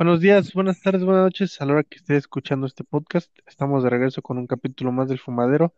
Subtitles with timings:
[0.00, 1.60] Buenos días, buenas tardes, buenas noches.
[1.60, 5.10] A la hora que esté escuchando este podcast, estamos de regreso con un capítulo más
[5.10, 5.74] del Fumadero.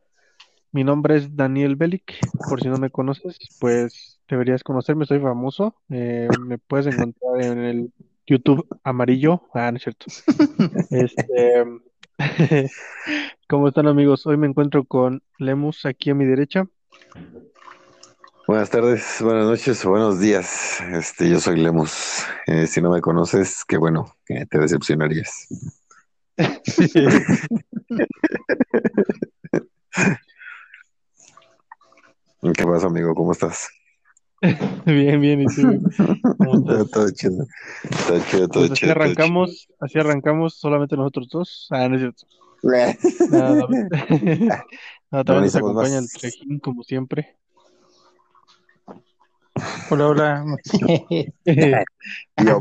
[0.71, 2.21] Mi nombre es Daniel Belic.
[2.49, 5.07] Por si no me conoces, pues deberías conocerme.
[5.07, 5.75] Soy famoso.
[5.91, 7.93] Eh, me puedes encontrar en el
[8.25, 9.43] YouTube amarillo.
[9.55, 10.07] Ah, no es cierto.
[10.91, 11.65] Este,
[13.49, 14.25] ¿cómo están amigos?
[14.25, 16.69] Hoy me encuentro con Lemus aquí a mi derecha.
[18.53, 20.79] Buenas tardes, buenas noches, buenos días.
[20.93, 22.23] Este, yo soy Lemus.
[22.47, 25.49] Eh, si no me conoces, qué bueno, que te decepcionarías.
[32.43, 33.15] ¿Qué pasa, amigo?
[33.15, 33.71] ¿Cómo estás?
[34.85, 35.83] Bien, bien, ¿y tú?
[36.37, 36.91] ¿Cómo estás?
[36.91, 37.47] Todo chido.
[38.07, 38.93] Todo chido, todo Pues así chido.
[38.93, 41.69] todo arrancamos, así arrancamos solamente nosotros dos.
[41.71, 42.27] Ah, no es cierto.
[43.31, 43.67] Nada,
[45.11, 46.13] no, también nos acompaña el.
[46.13, 47.39] Trejín, como siempre.
[49.91, 50.45] Hola, hola.
[52.39, 52.61] Yo.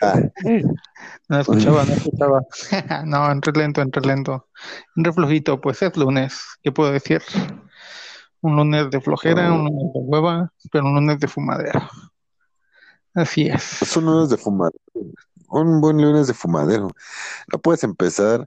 [0.00, 0.22] Ah,
[1.28, 2.42] No escuchaba, no escuchaba.
[3.06, 4.48] No, entre lento, entre lento.
[4.96, 6.40] Entre flojito, pues es lunes.
[6.62, 7.22] ¿Qué puedo decir?
[8.40, 11.88] Un lunes de flojera, un lunes de hueva, pero un lunes de fumadera.
[13.14, 13.62] Así es.
[13.62, 14.78] Son lunes de fumadero.
[15.48, 16.90] Un buen lunes de fumadero.
[17.52, 18.46] No puedes empezar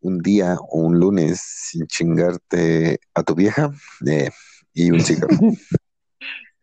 [0.00, 3.70] un día o un lunes sin chingarte a tu vieja
[4.06, 4.30] eh,
[4.72, 5.36] y un cigarro.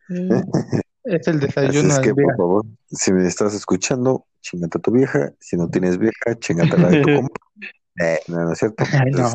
[0.08, 2.24] Es el Así desayuno es que, del día.
[2.26, 5.32] por favor, si me estás escuchando, chingate a tu vieja.
[5.40, 7.34] Si no tienes vieja, chingate a la de tu compa.
[8.02, 8.82] Eh, no, no es cierto.
[8.92, 9.28] Ay, no.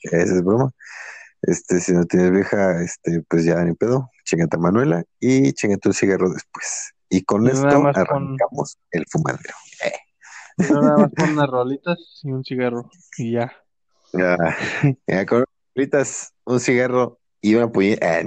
[0.00, 0.70] esa es broma.
[1.42, 4.08] Este, si no tienes vieja, este, pues ya ni pedo.
[4.24, 6.94] Chingate a Manuela y chingate un cigarro después.
[7.10, 9.54] Y con Y esto con- arrancamos el fumadero.
[10.56, 12.88] Pero nada más con unas rolitas y un cigarro.
[13.18, 13.52] Y ya.
[14.14, 14.56] Ah,
[15.06, 15.44] ya, con
[15.76, 18.22] ahoritas, un cigarro y una puñeta.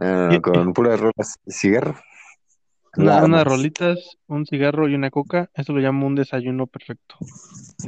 [0.00, 1.94] No, no, con puras rolas y cigarro.
[2.96, 5.48] Nada unas rolitas, un cigarro y una coca.
[5.54, 7.16] Eso lo llamo un desayuno perfecto.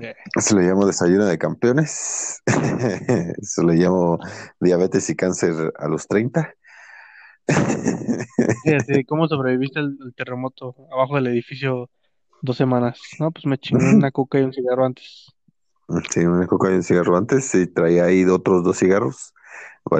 [0.00, 2.40] Eh, Eso le llamo desayuno de campeones.
[3.42, 4.18] Eso le llamo
[4.60, 6.54] diabetes y cáncer a los 30.
[8.62, 11.90] Fíjate, ¿cómo sobreviviste al, al terremoto abajo del edificio
[12.40, 13.00] dos semanas?
[13.18, 15.32] No, pues me chingué una coca y un cigarro antes.
[16.10, 19.34] Sí, me coca y un cigarro antes y traía ahí otros dos cigarros.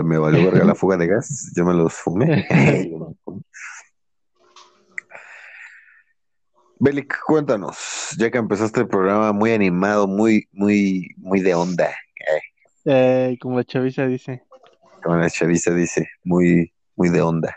[0.04, 1.53] Me valió verga la fuga de gas.
[1.54, 2.47] Yo me los fumé.
[6.78, 11.91] Belic, cuéntanos, ya que empezaste el programa muy animado, muy, muy, muy de onda,
[12.84, 14.42] Eh, como la chaviza dice.
[15.04, 17.56] como la chaviza dice, muy, muy de onda.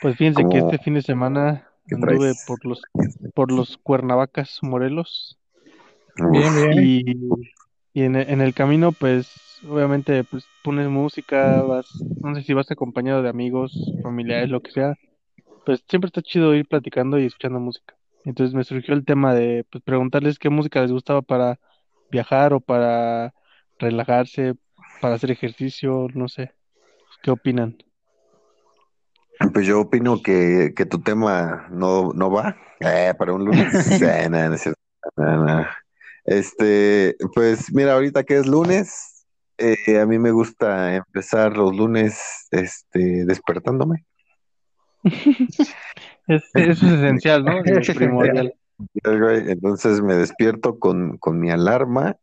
[0.00, 2.44] Pues fíjense que ¿Cómo- este fin de semana anduve traes?
[2.46, 2.80] por los
[3.34, 5.39] por los Cuernavacas, Morelos,
[6.16, 6.84] Bien, bien.
[6.84, 7.04] y,
[7.92, 11.86] y en, en el camino, pues, obviamente, pues pones música, vas,
[12.22, 13.72] no sé si vas acompañado de amigos,
[14.02, 14.94] familiares, lo que sea,
[15.64, 17.94] pues siempre está chido ir platicando y escuchando música.
[18.24, 21.58] Entonces me surgió el tema de, pues, preguntarles qué música les gustaba para
[22.10, 23.34] viajar o para
[23.78, 24.54] relajarse,
[25.00, 26.52] para hacer ejercicio, no sé,
[27.22, 27.78] ¿qué opinan?
[29.54, 34.00] Pues yo opino que, que tu tema no, no va eh, para un lunes.
[35.16, 35.64] Eh.
[36.24, 39.24] Este, pues mira, ahorita que es lunes,
[39.58, 44.04] eh, a mí me gusta empezar los lunes este, despertándome.
[46.26, 47.60] Es, eso es esencial, ¿no?
[47.64, 48.54] Es primordial.
[49.04, 52.16] Entonces me despierto con, con mi alarma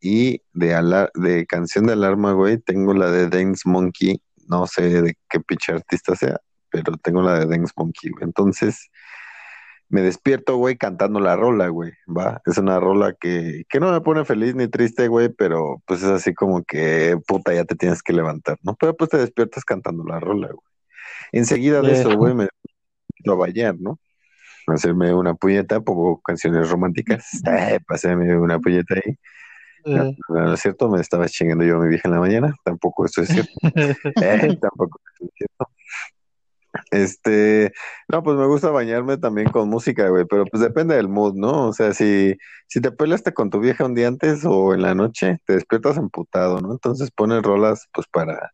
[0.00, 5.00] y de, ala- de canción de alarma, güey, tengo la de Dance Monkey, no sé
[5.02, 6.38] de qué pinche artista sea,
[6.70, 8.10] pero tengo la de Dance Monkey.
[8.20, 8.90] Entonces
[9.92, 12.40] me despierto, güey, cantando la rola, güey, va.
[12.46, 16.08] Es una rola que, que no me pone feliz ni triste, güey, pero pues es
[16.08, 18.74] así como que, puta, ya te tienes que levantar, ¿no?
[18.74, 20.66] Pero pues te despiertas cantando la rola, güey.
[21.32, 23.98] Enseguida de eso, güey, me a bailar, ¿no?
[24.66, 29.18] Hacerme una puñeta, pongo canciones románticas, eh, pasarme una puñeta ahí.
[29.84, 32.20] No, Eh, no, no es cierto, me estaba chingando yo a mi vieja en la
[32.20, 33.52] mañana, tampoco eso es cierto.
[34.22, 35.66] Eh, tampoco eso es cierto.
[36.90, 37.72] Este,
[38.08, 41.68] no, pues me gusta bañarme también con música, güey, pero pues depende del mood, ¿no?
[41.68, 42.36] O sea, si,
[42.66, 45.96] si te peleaste con tu vieja un día antes o en la noche, te despiertas
[45.98, 46.72] emputado, ¿no?
[46.72, 48.52] Entonces pones rolas, pues para,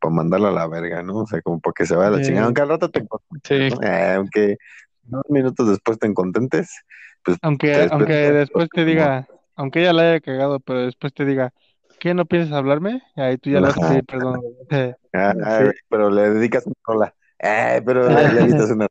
[0.00, 1.18] para mandarla a la verga, ¿no?
[1.18, 2.24] O sea, como para que se vaya a la Sí.
[2.24, 3.00] chingada, aunque al rato te
[3.44, 3.68] Sí.
[3.70, 3.80] ¿no?
[3.82, 4.56] Eh, aunque
[5.02, 6.70] dos minutos después te encontentes,
[7.24, 9.26] pues Aunque, te aunque después te diga,
[9.56, 11.52] aunque ella la haya cagado, pero después te diga,
[11.98, 13.02] ¿qué no piensas hablarme?
[13.16, 14.40] Ahí tú ya le vas a pedir perdón.
[14.70, 15.40] Eh, Ah, Sí.
[15.44, 17.14] ay, güey, pero le dedicas una rola.
[17.40, 18.86] Ay, pero le avientas una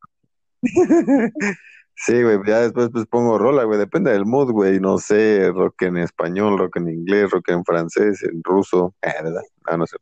[1.98, 5.84] Sí, güey, ya después pues pongo rola, güey, depende del mood, güey, no sé, rock
[5.84, 9.42] en español, rock en inglés, rock en francés, en ruso, eh, ¿verdad?
[9.70, 9.96] No, no sé.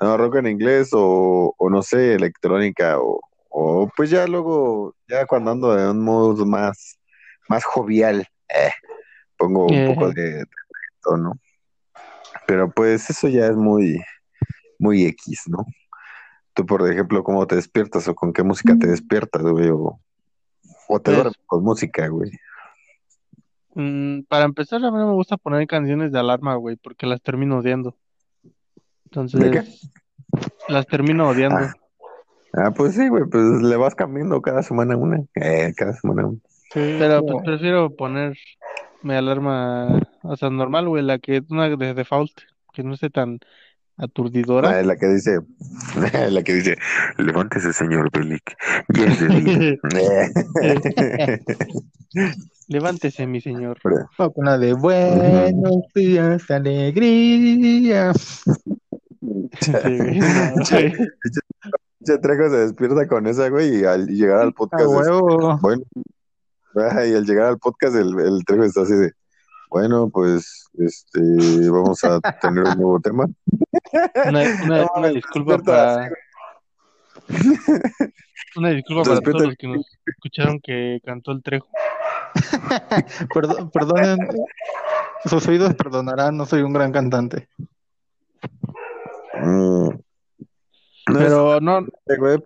[0.00, 3.20] No, rock en inglés o, o no sé, electrónica o,
[3.50, 6.98] o pues ya luego, ya cuando ando en un mood más
[7.48, 8.26] más jovial.
[8.48, 8.70] Eh,
[9.36, 10.12] pongo un poco Eh.
[10.14, 10.44] de, de
[11.02, 11.34] tono.
[12.46, 14.00] Pero pues eso ya es muy,
[14.78, 15.64] muy X, ¿no?
[16.54, 19.68] Tú, por ejemplo, ¿cómo te despiertas o con qué música te despiertas, güey?
[19.70, 20.00] O,
[20.88, 22.30] o te Pues- duermes con música, güey.
[23.74, 27.20] Mm, para empezar, a mí no me gusta poner canciones de alarma, güey, porque las
[27.20, 27.96] termino odiando.
[29.06, 29.64] Entonces, ¿De qué?
[30.68, 31.56] las termino odiando.
[31.58, 31.74] Ah.
[32.56, 35.24] Ah, pues sí, güey, pues le vas cambiando cada semana una.
[35.34, 36.38] Eh, cada semana una.
[36.72, 38.36] Sí, Pero pues prefiero poner
[39.02, 42.30] mi alarma, o sea, normal, güey, la que una de default,
[42.72, 43.40] que no esté tan
[43.96, 44.70] aturdidora.
[44.70, 45.40] Ah, es la que dice,
[46.30, 46.76] la que dice,
[47.18, 48.56] levántese, señor Belic,
[48.88, 49.78] ya es de día.
[52.68, 53.78] Levántese, mi señor.
[54.16, 58.12] o con la de buenos días, alegría.
[59.24, 60.64] No.
[62.04, 64.90] Che Trejo se despierta con esa, güey, y al llegar al podcast, es,
[65.62, 65.82] bueno,
[66.74, 69.12] y al llegar al podcast, el, el Trejo está así de,
[69.74, 71.18] bueno, pues, este,
[71.68, 73.26] vamos a tener un nuevo tema.
[74.24, 76.10] Una, una, No, una me disculpa para
[78.54, 79.38] una disculpa para Despierta.
[79.38, 81.66] todos los que nos escucharon que cantó el Trejo.
[83.34, 84.18] Perdón, perdonen,
[85.24, 87.48] sus oídos perdonarán, no soy un gran cantante.
[89.40, 89.90] Mm, no
[91.08, 91.84] es Pero no,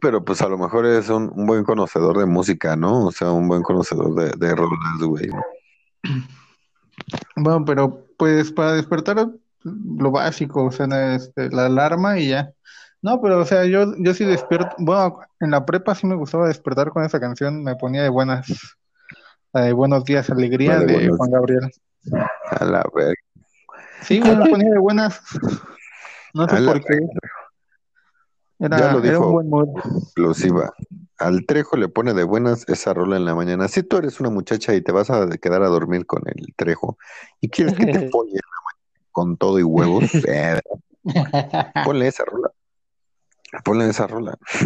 [0.00, 3.04] pero pues a lo mejor es un, un buen conocedor de música, ¿no?
[3.04, 5.28] O sea, un buen conocedor de, de rolas, güey.
[7.37, 9.28] Bueno, pero pues para despertar
[9.64, 12.52] lo básico, o sea, este, la alarma y ya.
[13.00, 16.49] No, pero o sea, yo, yo sí despierto, bueno, en la prepa sí me gustaba
[16.49, 18.49] despertar con esa canción, me ponía de buenas,
[19.52, 21.70] de Buenos días, alegría de Juan Gabriel.
[22.50, 23.14] A la verga.
[24.02, 25.20] Sí, me ponía de buenas.
[26.34, 26.99] No sé por qué.
[28.61, 29.69] Era, Ya lo era un buen mood.
[30.02, 30.72] Explosiva.
[31.19, 33.67] Al Trejo le pone de buenas esa rola en la mañana.
[33.69, 36.97] Si tú eres una muchacha y te vas a quedar a dormir con el Trejo
[37.41, 40.61] y quieres que te folle en la mañana con todo y huevos, eh,
[41.85, 42.50] ponle esa rola.
[43.65, 44.38] Ponle esa rola.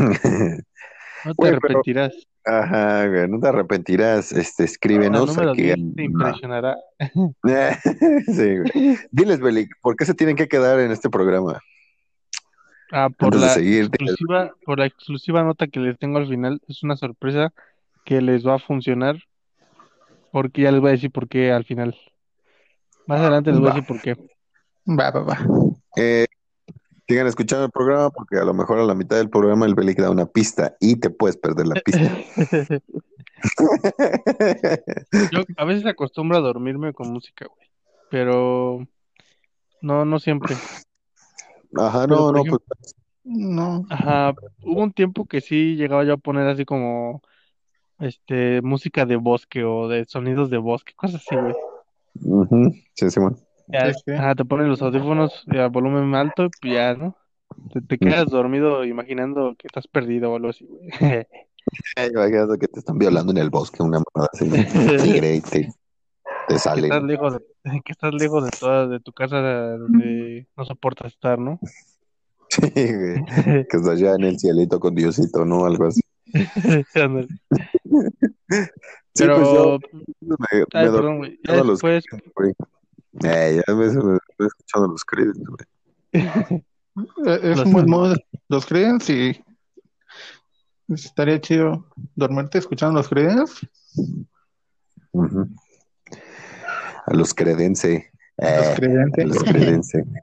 [1.25, 2.13] no te pero- arrepentirás.
[2.45, 4.33] Ajá, güey, no te arrepentirás.
[4.33, 5.63] Este, escríbenos número aquí.
[5.63, 6.77] 10 en- te impresionará.
[6.99, 8.99] sí, güey.
[9.13, 11.61] Diles, Belic, ¿por qué se tienen que quedar en este programa?
[12.95, 16.61] Ah, por Antes la seguir, exclusiva, por la exclusiva nota que les tengo al final,
[16.69, 17.55] es una sorpresa
[18.05, 19.17] que les va a funcionar,
[20.31, 21.97] porque ya les voy a decir por qué al final.
[23.07, 24.15] Más adelante les voy a decir por qué.
[24.87, 25.39] Va, va, va.
[25.97, 26.27] Eh,
[27.09, 29.99] sigan escuchando el programa porque a lo mejor a la mitad del programa el Belic
[29.99, 32.15] da una pista y te puedes perder la pista.
[35.33, 37.69] Yo a veces acostumbro a dormirme con música, güey,
[38.11, 38.87] pero
[39.81, 40.57] no, no siempre.
[41.77, 43.87] Ajá, Pero, no, no, ejemplo- pues No.
[43.89, 47.23] Ajá, hubo un tiempo que sí llegaba yo a poner así como,
[48.01, 51.55] este, música de bosque o de sonidos de bosque, cosas así, güey.
[52.25, 53.37] ujú, sí, sí, bueno.
[53.69, 54.13] Ya, Sí, sí.
[54.13, 57.17] ajá, te ponen los audífonos a volumen alto y pues ya, ¿no?
[57.73, 60.91] Te, te quedas dormido imaginando que estás perdido o algo así, güey.
[61.97, 65.41] Ay, imagínate que te están violando en el bosque, una mamada así de tigre y
[66.49, 67.41] te, Que estás lejos de,
[67.85, 71.59] que estás lejos de toda, de tu casa donde no soportas estar, ¿no?
[72.49, 73.25] Sí, güey,
[73.71, 75.65] que estás allá en el cielito con Diosito, ¿no?
[75.65, 76.03] Algo así.
[76.35, 76.45] Sí,
[79.15, 79.79] Pero, pues yo
[80.21, 81.31] me, me ay, dormí perdón, güey.
[81.45, 82.53] Ya escuchando los después, Creedence, güey.
[83.25, 86.65] Eh, ya me, me estoy escuchando los Creedence, güey.
[87.43, 88.17] Es Los- un buen.
[88.49, 89.45] Los Creedence y
[90.93, 93.67] estaría chido dormirte escuchando los Creedence.
[95.13, 95.49] Ujú.
[97.07, 98.11] A los Credense.
[98.39, 100.05] Los Eh, a los Credense.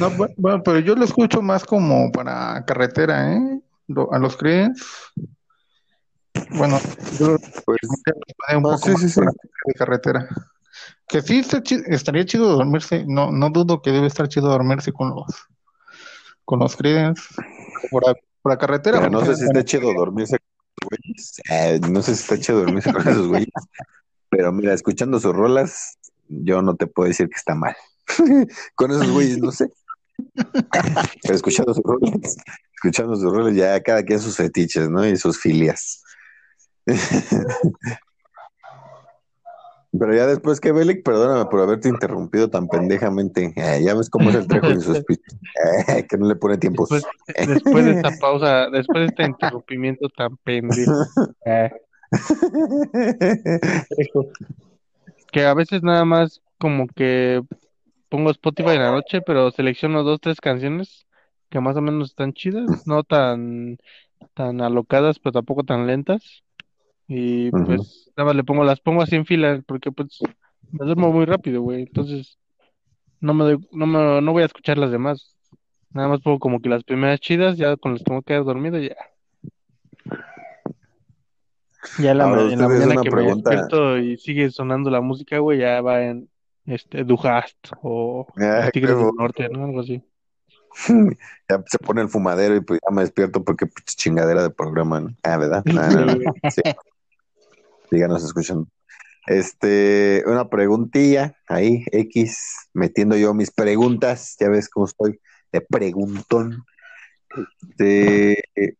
[0.00, 3.60] No, bu- bueno, pero yo lo escucho más como para carretera, ¿eh?
[4.10, 4.82] A los Creedence.
[6.56, 6.78] Bueno,
[7.18, 9.20] yo Pues, los un poco sí, más sí, sí.
[9.20, 10.28] de carretera.
[11.08, 13.04] Que sí está chi- estaría chido dormirse.
[13.06, 15.26] No, no dudo que debe estar chido dormirse con los
[16.44, 17.22] con los Creedence.
[17.90, 18.98] Por la, por la carretera.
[18.98, 21.40] pero no sé si está chido dormirse con esos güeyes.
[21.50, 23.48] Eh, no sé si está chido dormirse con esos güeyes.
[24.30, 27.76] Pero mira, escuchando sus rolas, yo no te puedo decir que está mal.
[28.74, 29.68] con esos güeyes, no sé.
[31.22, 32.36] Pero escuchando sus rolas,
[32.74, 35.06] escuchando sus rolas, ya cada quien sus fetiches, ¿no?
[35.06, 36.02] Y sus filias.
[39.98, 43.52] Pero ya después que Belic, perdóname por haberte interrumpido tan pendejamente.
[43.56, 45.20] Eh, ya ves cómo es el trejo speech.
[45.88, 46.88] Eh, que no le pone tiempos.
[46.90, 50.92] después, después de esta pausa, después de este interrumpimiento tan pendejo,
[51.44, 51.72] eh,
[55.32, 57.42] que a veces nada más como que
[58.08, 61.06] pongo Spotify en la noche, pero selecciono dos, tres canciones
[61.50, 63.78] que más o menos están chidas, no tan,
[64.34, 66.42] tan alocadas, pero tampoco tan lentas.
[67.08, 70.18] Y pues nada más le pongo, las pongo así en fila porque pues
[70.72, 71.82] me duermo muy rápido, güey.
[71.82, 72.38] Entonces
[73.20, 75.36] no me doy- no me, no voy a escuchar las demás.
[75.92, 78.78] Nada más pongo como que las primeras chidas, ya con las que me quedar dormido,
[78.78, 78.96] ya.
[81.98, 85.00] Ya la, Ahora en la ustedes mañana una que me despierto y sigue sonando la
[85.00, 86.28] música, güey, ya va en
[86.66, 89.12] este Dujast o Ah, Tigres del.
[89.16, 89.64] Norte, ¿no?
[89.64, 90.02] Algo así.
[91.48, 95.16] Ya se pone el fumadero y pues ya me despierto porque chingadera de programa, ¿no?
[95.22, 95.64] Ah, ¿verdad?
[95.64, 96.32] No, no, no.
[96.48, 96.62] Sí.
[97.90, 98.68] Síganos escuchando.
[99.26, 105.20] Este, una preguntilla ahí, X, metiendo yo mis preguntas, ya ves cómo estoy,
[105.52, 106.64] de preguntón.
[107.70, 108.76] Este,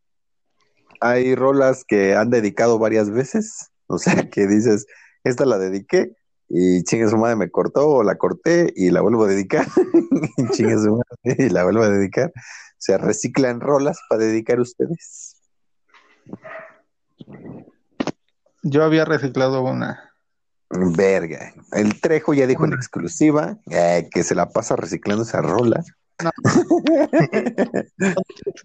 [1.01, 4.87] hay rolas que han dedicado varias veces, o sea, que dices,
[5.25, 6.17] esta la dediqué
[6.49, 9.67] y chingue su madre me cortó o la corté y la vuelvo a dedicar,
[10.37, 12.33] y chingue su madre y la vuelvo a dedicar.
[12.79, 15.37] Se reciclan rolas para dedicar ustedes.
[18.63, 20.13] Yo había reciclado una.
[20.71, 21.53] Verga.
[21.73, 25.85] El Trejo ya dijo en exclusiva eh, que se la pasa reciclando esa rola.
[26.23, 26.31] No.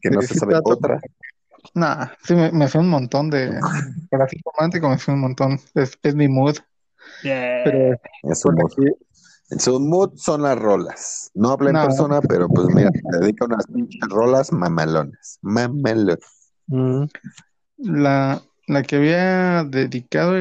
[0.02, 1.02] que no se sabe otra.
[1.76, 3.60] Nah, sí, me, me hacía un montón de.
[4.10, 5.60] Para así romántico me hacía un montón.
[5.76, 6.56] Es, es mi mood.
[7.22, 8.72] Pero Es un mood.
[9.60, 11.30] Su mood son las rolas.
[11.36, 11.84] No habla en No.
[11.84, 15.38] persona, pero pues mira, te dedica unas pinches rolas mamalonas.
[15.42, 16.18] Mamalonas.
[16.68, 17.04] Mm.
[17.78, 20.36] la, la que había dedicado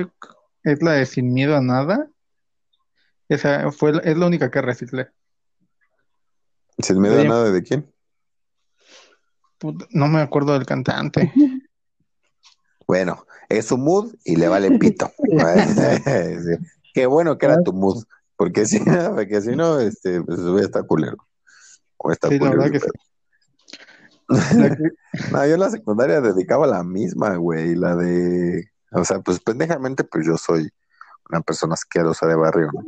[0.62, 2.09] es la de Sin Miedo a Nada.
[3.29, 5.09] Esa fue, la- es la única que reciclé.
[6.79, 7.94] Sin miedo a nada de quién.
[9.90, 11.32] No me acuerdo del cantante.
[12.87, 15.11] Bueno, es su mood y le vale pito.
[16.94, 18.04] Qué bueno que era tu mood.
[18.37, 18.78] Porque si,
[19.14, 21.16] porque si no, este, pues voy a estar culero.
[22.06, 22.58] A estar Sí, la culero.
[22.61, 22.92] verdad que pero-
[24.52, 24.58] sí.
[24.58, 29.20] La que- No, yo en la secundaria dedicaba la misma, güey, la de, o sea,
[29.20, 30.68] pues pendejamente, pues yo soy
[31.30, 32.82] una persona asquerosa de barrio, ¿no?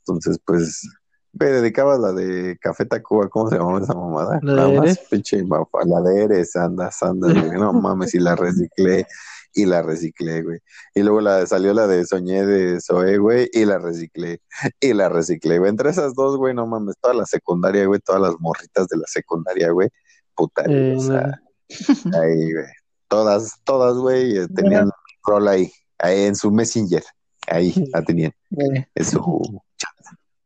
[0.00, 0.82] Entonces, pues,
[1.32, 4.40] me dedicaba la de Café Tacuba, ¿cómo se llamaba esa mamada?
[4.42, 8.18] ¿La de Nada más, pinche mafa, la de Eres, andas, andas, güey, no mames, y
[8.18, 9.06] la reciclé,
[9.54, 10.58] y la reciclé, güey.
[10.94, 14.40] Y luego la salió la de Soñé de Zoé, güey, y la reciclé,
[14.80, 15.70] y la reciclé, güey.
[15.70, 19.06] Entre esas dos, güey, no mames, toda la secundaria, güey, todas las morritas de la
[19.06, 19.88] secundaria, güey,
[20.34, 21.40] puta, Eh, o sea,
[22.20, 22.66] Ahí, güey.
[23.08, 24.90] Todas, todas, güey, eh, tenían
[25.24, 27.02] rol ahí, ahí en su Messenger.
[27.46, 29.62] Ahí la tenían, eh, en su.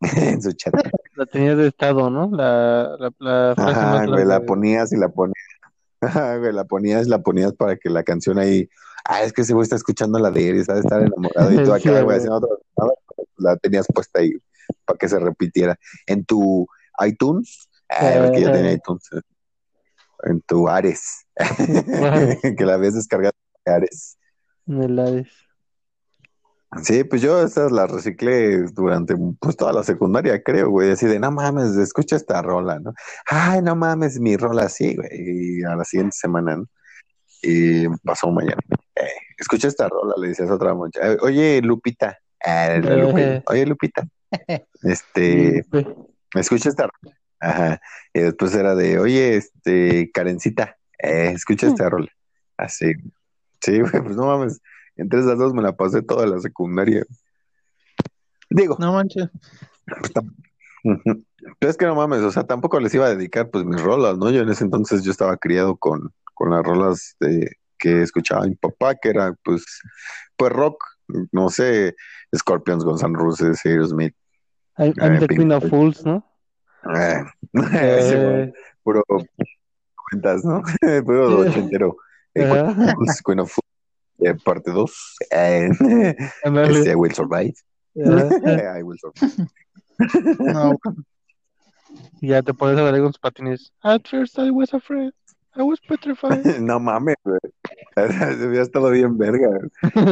[0.16, 0.74] en su chat.
[1.16, 2.30] La tenías de estado, ¿no?
[2.30, 5.34] La, la, la frase Ajá, más güey, larga la de- ponías y la ponías.
[6.00, 8.68] Ajá, güey, la ponías, la ponías para que la canción ahí.
[9.06, 11.52] Ah, es que ese güey está escuchando la de Eres, ha de estar enamorado.
[11.52, 12.16] Y tú Sí, acá, güey, güey.
[12.16, 12.48] haciendo otra.
[12.78, 12.92] nada,
[13.36, 14.32] La tenías puesta ahí
[14.84, 15.78] para que se repitiera.
[16.06, 16.66] En tu
[17.06, 18.74] iTunes, ah, porque yo tenía Eh.
[18.74, 19.02] iTunes.
[19.12, 19.20] eh,
[20.24, 21.26] En tu Ares,
[22.56, 23.32] que la habías descargado
[23.66, 24.16] de Ares.
[24.66, 25.26] de la de-
[26.82, 31.18] Sí, pues yo esas las reciclé durante pues toda la secundaria, creo, güey, así de,
[31.18, 32.94] no mames, escucha esta rola, ¿no?
[33.26, 36.66] Ay, no mames, mi rola sí, güey, y a la siguiente semana, ¿no?
[37.42, 38.60] Y pasó mañana,
[38.96, 39.02] eh,
[39.38, 44.06] escucha esta rola, le decías a otra muchacha, "Eh, oye, Lupita, eh, oye, Lupita,
[44.82, 45.64] este,
[46.34, 47.80] escucha esta rola, ajá,
[48.12, 52.08] y después era de, oye, este, Karencita, eh, escucha esta rola,
[52.56, 52.92] así,
[53.60, 54.60] sí, güey, pues no mames,
[54.96, 57.04] entre esas dos me la pasé toda la secundaria.
[58.50, 59.28] Digo, no manches.
[59.86, 60.12] pues.
[61.58, 64.18] Pero es que no mames, o sea, tampoco les iba a dedicar pues mis rolas,
[64.18, 64.30] ¿no?
[64.30, 68.54] Yo en ese entonces yo estaba criado con, con las rolas de, que escuchaba mi
[68.54, 69.64] papá, que era pues,
[70.36, 70.76] pues rock,
[71.32, 71.94] no sé,
[72.36, 74.14] Scorpions, Guns N' Roses, Aerosmith,
[74.76, 75.64] I'm, I'm Eh, the Pink Queen of.
[75.68, 76.24] Fools, ¿no?
[76.94, 79.02] eh, sí, Eh, puro
[80.10, 80.62] cuentas, ¿no?
[81.04, 81.96] Puro ochentero.
[82.34, 82.46] Eh,
[83.24, 83.73] Queen of Fools,
[84.24, 85.16] eh, parte 2.
[85.30, 85.68] Eh,
[86.44, 87.54] este, I Will Survive.
[87.94, 89.48] I Will Survive.
[90.40, 90.76] No,
[92.20, 93.72] ya te pones a bailar con tus patines.
[93.82, 95.12] At first I was afraid.
[95.56, 96.44] I was petrified.
[96.60, 97.38] No mames, güey.
[98.48, 99.48] Hubiera estado bien verga.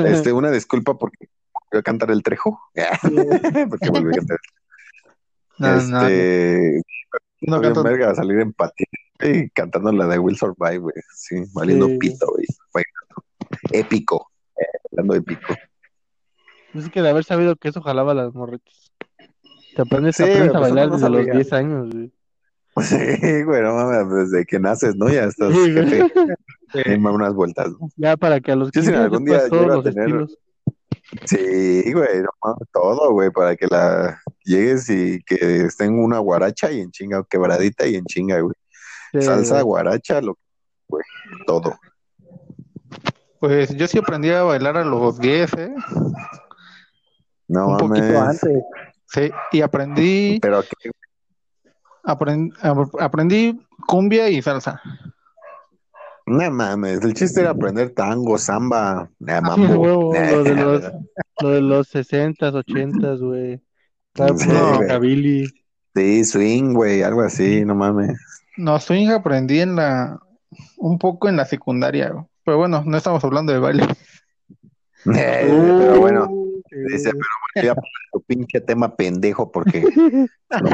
[0.07, 2.61] Este, una disculpa porque volvió a cantar el trejo.
[2.73, 4.39] porque volvió a cantar.
[5.59, 6.83] no, no, este,
[7.41, 8.87] no bien canto- verga salir en patín
[9.21, 10.95] y cantando la de Will Survive, güey.
[11.15, 11.99] Sí, valiendo Sí.
[11.99, 12.47] pito, güey.
[13.73, 14.31] Épico.
[14.57, 15.55] Eh, hablando épico.
[16.75, 18.93] Es que de haber sabido que eso jalaba las morritas.
[19.77, 21.35] Te aprendes, Sí, aprendes a pues, bailar desde los sabía.
[21.35, 22.13] 10 años, güey.
[22.83, 25.09] Sí, güey, no mames, desde que naces, ¿no?
[25.11, 26.13] Ya estás Sí, jefe.
[26.75, 27.91] Eh, unas vueltas, ¿no?
[27.97, 30.39] Ya para que a los Yo si 15 años algún día todos los tener- estilos.
[31.27, 36.19] Sí, güey, no mames, todo, güey, para que la llegues y que esté en una
[36.21, 38.55] guaracha y en chinga, quebradita y en chinga, güey.
[39.13, 39.65] Sí, Salsa, güey.
[39.65, 40.39] guaracha, lo
[40.89, 41.05] güey,
[41.47, 41.79] todo.
[43.43, 45.75] Pues yo sí aprendí a bailar a los 10, ¿eh?
[47.49, 48.45] No Un poquito mames.
[48.45, 48.63] antes.
[49.07, 50.91] Sí, y aprendí, Pero qué
[52.05, 54.81] aprend- ap- aprendí cumbia y salsa.
[56.25, 59.75] No mames, el chiste era aprender tango, samba, eh, Ah, mambo.
[59.81, 60.83] huevo, lo de los,
[61.41, 63.61] lo de los 60s, 80s, güey.
[64.15, 65.17] Sí.
[65.97, 68.17] Sí, swing, güey, algo así, no mames.
[68.57, 70.21] No, swing aprendí en la,
[70.77, 72.25] un poco en la secundaria, güey.
[72.45, 73.87] Pero bueno, no estamos hablando de baile.
[75.17, 77.25] Eh, pero bueno, Uh, dice, pero
[77.65, 77.83] bueno, ya
[78.13, 79.83] tu pinche tema pendejo porque
[80.49, 80.69] no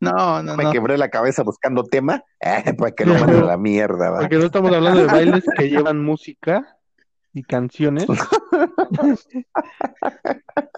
[0.00, 0.72] No, no, me no.
[0.72, 4.18] quebré la cabeza buscando tema eh, para que lo manden a la mierda, va.
[4.18, 6.76] Porque no estamos hablando de bailes que llevan música
[7.32, 8.06] y canciones.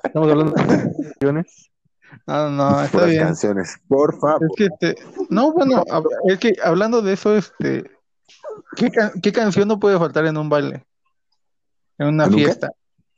[0.04, 1.70] Estamos hablando de canciones.
[2.26, 3.22] No, no, está Puras bien.
[3.22, 4.42] canciones, por favor.
[4.44, 7.84] Es que este, no, bueno, hab- es que hablando de eso, este,
[8.76, 10.84] ¿qué, ca- qué canción no puede faltar en un baile?
[11.98, 12.44] En una ¿En un qué?
[12.44, 12.70] fiesta.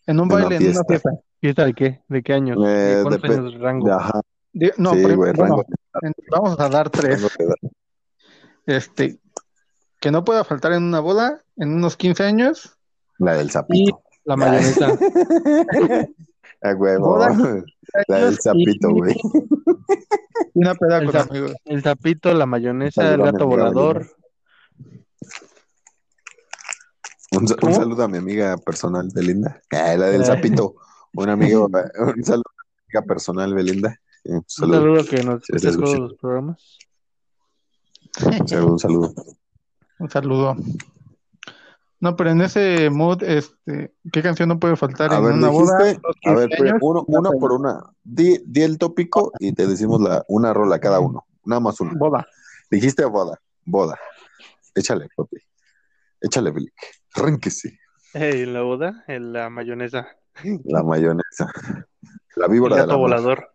[0.07, 0.85] En un En una baile, en una fiesta.
[1.11, 1.11] fiesta.
[1.41, 2.01] ¿Fiesta de qué?
[2.09, 2.59] ¿De qué años?
[2.67, 3.93] Eh, ¿De cuántos depe- años de rango?
[3.93, 4.21] Ajá,
[4.53, 5.65] De- no, sí, güey, bueno, rango,
[6.31, 7.27] vamos a dar tres.
[8.67, 9.19] Este,
[10.01, 12.77] que no pueda faltar en una boda, en unos 15 años.
[13.19, 14.03] La del sapito.
[14.25, 14.89] La mayonesa.
[16.63, 17.07] A huevo.
[17.17, 17.35] Boda,
[18.07, 19.17] La del sapito, y- güey.
[20.55, 21.55] y una peda El amigos.
[21.65, 24.07] El sapito, la mayonesa, el gato volador.
[27.33, 29.61] Un, un saludo a mi amiga personal, Belinda.
[29.71, 30.27] Ah, la del Eh.
[30.27, 30.75] sapito.
[31.15, 31.67] Un amigo,
[32.17, 33.97] un saludo a mi amiga personal, Belinda.
[34.25, 36.79] Eh, Un Un saludo, saludo que nos escucha todos los programas.
[38.25, 39.15] un saludo, un saludo.
[39.99, 40.57] Un saludo.
[42.01, 45.49] No, pero en ese mood, este, ¿qué canción no puede faltar A en ver, una
[45.51, 45.79] boda?
[45.85, 46.79] dijiste, a ver, 15 pero años?
[46.83, 47.83] uno, una por una.
[48.03, 51.27] Di, di el tópico y te decimos la, una rola cada uno.
[51.45, 51.93] Nada más una.
[51.95, 52.27] Boda.
[52.71, 53.99] Dijiste boda, boda.
[54.75, 55.37] Échale, papi.
[56.21, 56.75] Échale, Belic.
[57.15, 57.79] Arránquese.
[58.15, 60.09] Eh, en la boda, en la mayonesa.
[60.65, 61.51] La mayonesa.
[62.37, 63.01] La El víbora de gato la mar.
[63.01, 63.49] volador.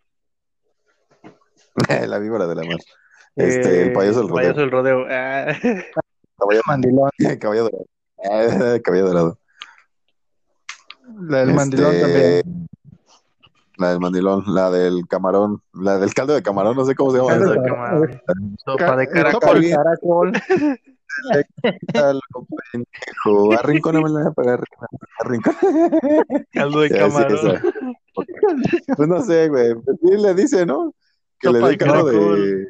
[2.08, 2.78] La víbora de la mar.
[3.36, 4.36] Este, el Eh, payaso del rodeo.
[4.44, 5.06] payaso del rodeo.
[5.10, 5.48] Ah,
[6.38, 7.10] Caballo, Mandilón.
[7.40, 7.86] caballo dorado.
[8.76, 9.40] Eh, Caballo dorado.
[11.22, 12.02] La del mandilón Este,
[12.44, 12.68] también.
[13.78, 17.18] La del mandilón, la del camarón, la del caldo de camarón, no sé cómo se
[17.18, 17.62] llama caldo esa.
[17.62, 18.22] de camarón.
[18.66, 19.42] Sopa de Ca- caracol.
[19.42, 20.32] sopa de caracol.
[21.94, 22.22] Caldo,
[22.72, 23.54] pendejo.
[23.60, 24.60] Arrincónamela para
[25.20, 25.56] arrincón.
[26.52, 27.62] Caldo de camarón.
[28.96, 29.76] Pues no sé, güey.
[29.76, 30.94] Pues sí le dice, ¿no?
[31.40, 32.68] Que Sopa le de dé caldo de.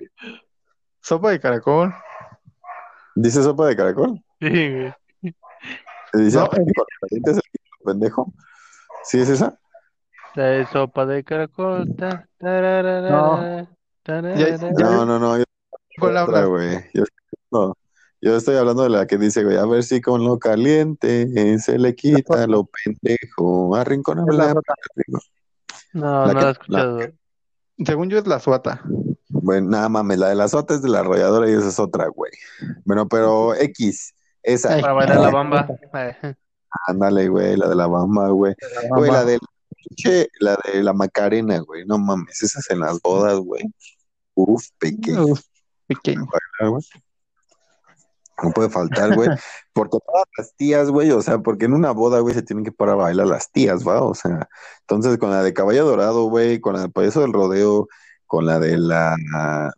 [1.02, 1.94] Sopa de caracol.
[3.16, 4.24] ¿Dice sopa de caracol?
[4.40, 4.94] Sí, güey.
[6.14, 8.34] ¿Le dice No, con los dientes el pendejo?
[9.04, 9.60] ¿Sí es esa?
[10.36, 11.96] La de sopa de caracol.
[11.96, 13.68] ta, tararara, No.
[14.04, 14.36] tararara.
[14.40, 15.38] Ya- ya- No, no, no.
[15.38, 15.44] Yo,
[16.00, 16.48] ¿Cuál otra, hablas?
[16.48, 16.80] güey.
[16.94, 17.04] Yo,
[17.52, 17.74] no.
[18.26, 21.78] Yo estoy hablando de la que dice, güey, a ver si con lo caliente se
[21.78, 23.76] le quita lo pendejo.
[23.76, 24.48] Arrincónamela.
[24.48, 24.76] Es la otra.
[25.94, 27.00] No, La no que- la he escuchado.
[27.86, 28.82] Según yo es la suata.
[29.30, 32.08] Bueno, nada mames, la de la sota es de la arrolladora y esa es otra,
[32.08, 32.32] güey.
[32.84, 34.70] Bueno, pero X, esa.
[34.82, 35.68] Para bailar la bamba.
[35.94, 36.36] Eh,
[36.88, 38.56] Ándale, güey, la de la bamba, güey.
[38.90, 39.38] Güey, la de
[39.78, 41.86] pinche, la de la Macarena, güey.
[41.86, 43.64] No mames, esas en las bodas, güey.
[44.34, 45.42] Uf, pequeño, Uf,
[45.88, 46.26] pequeño.
[46.60, 46.82] güey.
[48.44, 49.30] No puede faltar, güey.
[49.74, 52.72] Porque todas las tías, güey, o sea, porque en una boda, güey, se tienen que
[52.72, 54.02] parar a bailar las tías, ¿va?
[54.04, 54.50] O sea,
[54.82, 57.88] entonces con la de Caballo Dorado, güey, con la del payaso del rodeo,
[58.28, 59.16] con la de la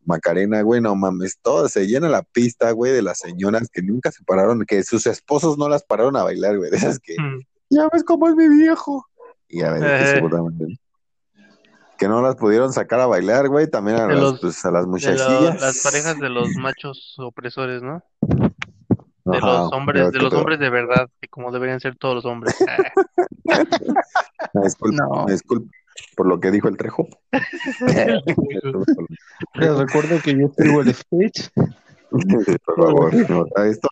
[0.05, 4.11] Macarena, güey, no mames, todas se llena la pista, güey, de las señoras que nunca
[4.11, 7.41] se pararon, que sus esposos no las pararon a bailar, güey, de esas que, mm.
[7.69, 9.05] ya ves cómo es mi viejo.
[9.49, 10.13] Y a ver, que Eh.
[10.15, 10.79] seguramente.
[11.97, 14.71] Que no las pudieron sacar a bailar, güey, también a, De las, los- pues, a
[14.71, 15.41] las De muchachillas.
[15.41, 18.03] lo- las parejas de los machos opresores, ¿no?
[19.31, 22.25] De Ajá, los hombres, de los hombres de verdad, que como deberían ser todos los
[22.25, 22.55] hombres.
[23.49, 23.63] Ah,
[24.53, 25.25] Me disculpo, No.
[25.25, 25.67] me disculpo
[26.15, 27.07] por lo que dijo el Trejo.
[29.55, 31.49] Les recuerdo que yo escribo el speech.
[32.65, 33.87] por favor, no, esto,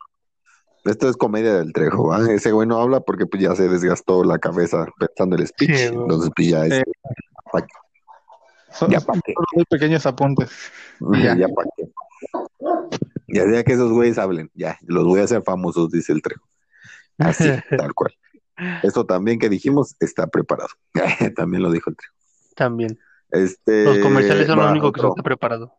[0.85, 2.29] esto es comedia del Trejo, ¿va?
[2.31, 5.75] Ese güey no habla porque pues, ya se desgastó la cabeza pensando el speech.
[5.75, 6.73] Sí, entonces, pues ya es.
[6.73, 6.83] Eh,
[8.71, 9.21] Son, Ya son
[9.53, 10.49] muy pequeños apuntes.
[10.99, 11.47] Ya, ya.
[11.77, 11.89] qué.
[13.35, 16.47] Ya sea que esos güeyes hablen, ya, los voy a hacer famosos, dice el Trejo.
[17.17, 17.43] Así,
[17.77, 18.15] tal cual.
[18.81, 20.69] Esto también que dijimos está preparado.
[21.35, 22.15] también lo dijo el Trejo.
[22.55, 22.97] También.
[23.31, 25.73] Este, Los comerciales son lo va, único que no está preparado.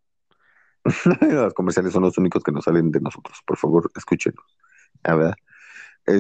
[1.22, 3.38] Los comerciales son los únicos que nos salen de nosotros.
[3.46, 4.44] Por favor, escúchenos.
[5.02, 5.34] A ver.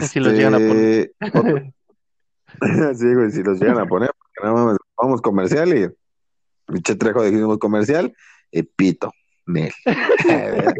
[0.08, 1.12] Si los llegan a poner.
[1.20, 6.96] Este, sí, güey, si los llegan a poner, porque no mames, vamos comercial y pinche
[6.96, 8.16] trejo dijimos comercial
[8.50, 9.12] y pito.
[9.46, 9.72] Nel.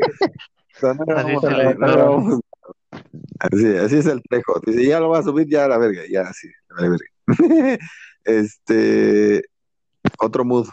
[0.83, 1.33] No, no, Así
[1.79, 2.41] no.
[3.39, 4.61] Así, así es el trejo.
[4.67, 7.07] Dice, ya lo va a subir, ya a la verga, ya, sí, a la verga.
[8.25, 9.43] este,
[10.19, 10.69] otro mood.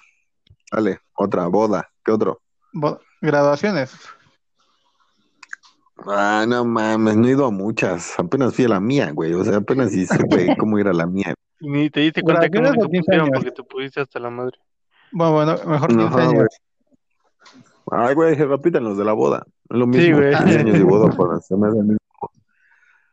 [0.72, 1.88] Dale, otra, boda.
[2.04, 2.42] ¿Qué otro?
[2.74, 3.96] Bo- Graduaciones.
[6.06, 8.20] Ah, no mames, no he ido a muchas.
[8.20, 9.34] Apenas fui a la mía, güey.
[9.34, 11.34] O sea, apenas sí supe cómo ir a la mía.
[11.62, 13.36] Ni te diste cuenta que no te a 15 pusieron años.
[13.36, 14.58] porque te pusiste hasta la madre.
[15.12, 16.34] Bueno, bueno, mejor 15 Ajá, años.
[16.34, 16.48] güey.
[17.92, 19.46] Ay, güey, se repiten los de la boda.
[19.70, 20.04] Es lo mismo.
[20.06, 20.36] Sí, güey.
[20.36, 21.98] 15 años de boda para se me mí.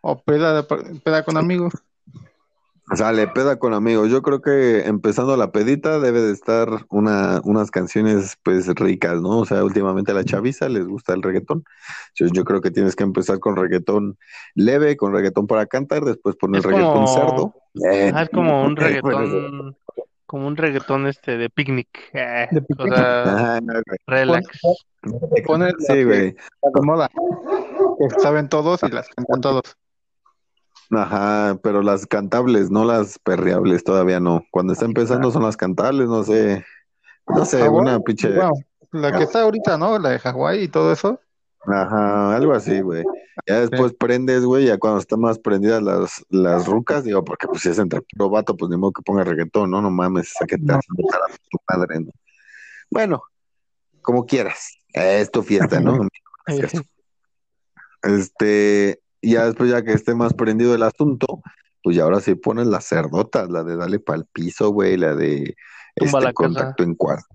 [0.03, 0.67] O peda,
[1.05, 1.75] peda con amigos.
[2.95, 4.11] Sale, peda con amigos.
[4.11, 9.39] Yo creo que empezando la pedita debe de estar una, unas canciones pues ricas, ¿no?
[9.39, 11.63] O sea, últimamente a la chaviza les gusta el reggaetón.
[12.15, 14.19] Entonces yo creo que tienes que empezar con reggaetón
[14.57, 17.55] leve, con reggaetón para cantar, después poner Es reggaetón como- cerdo.
[17.93, 19.77] Eh, Ah, es como un reggaetón,
[20.31, 21.89] como un reggaetón este de picnic.
[22.13, 22.95] eh, De o picnic.
[22.95, 23.83] sea, Ajá, güey.
[24.07, 24.47] relax.
[25.45, 26.31] Pones las Sí, güey.
[26.37, 27.09] de moda.
[27.99, 29.63] Que saben todos y las cantan todos.
[30.93, 34.45] Ajá, pero las cantables, no las perreables, todavía no.
[34.53, 36.65] Cuando está empezando son las cantables, no sé.
[37.27, 38.29] No sé, una pinche.
[38.29, 38.53] Bueno,
[38.93, 39.99] la que está ahorita, ¿no?
[39.99, 41.21] La de Hawái y todo eso.
[41.67, 43.05] Ajá, algo así, güey.
[43.47, 47.63] Ya después prendes, güey, ya cuando están más prendidas las, las rucas, digo, porque pues
[47.63, 49.81] si es entre puro vato, pues ni modo que ponga reggaetón, ¿no?
[49.81, 52.11] No mames, a que te vas a tu madre, ¿no?
[52.91, 53.23] Bueno,
[54.03, 54.77] como quieras.
[54.93, 56.07] Es tu fiesta, ¿no?
[56.47, 56.83] Cierto.
[58.03, 61.43] Este, ya después, ya que esté más prendido el asunto,
[61.83, 65.55] pues ya ahora sí pones las cerdotas, la de dale pa'l piso, güey, la de
[65.97, 66.35] Tumba este la casa.
[66.35, 67.27] contacto en cuarto,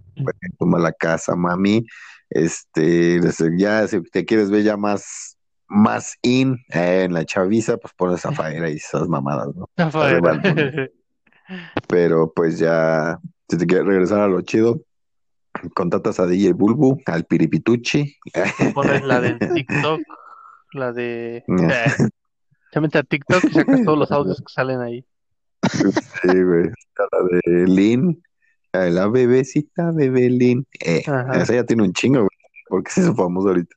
[0.58, 1.86] tumba la casa, mami.
[2.30, 3.20] Este,
[3.58, 8.22] ya si te quieres ver ya más, más in eh, en la chaviza, pues pones
[8.22, 9.70] Zafaera y esas mamadas, ¿no?
[11.88, 14.82] Pero pues ya, si te quieres regresar a lo chido,
[15.74, 18.18] contratas a DJ Bulbu, al Piripituchi,
[18.74, 20.02] Pones la de TikTok,
[20.74, 21.44] la de...
[21.48, 21.70] Mm.
[21.70, 22.10] eh,
[22.72, 25.06] te metes a TikTok y sacas todos los audios que salen ahí.
[26.22, 26.70] Sí, güey.
[26.98, 28.22] La de Lynn.
[28.90, 30.66] La bebecita bebé Lynn.
[30.80, 32.30] Eh, esa ya tiene un chingo, güey.
[32.68, 33.76] Porque se hizo famoso ahorita.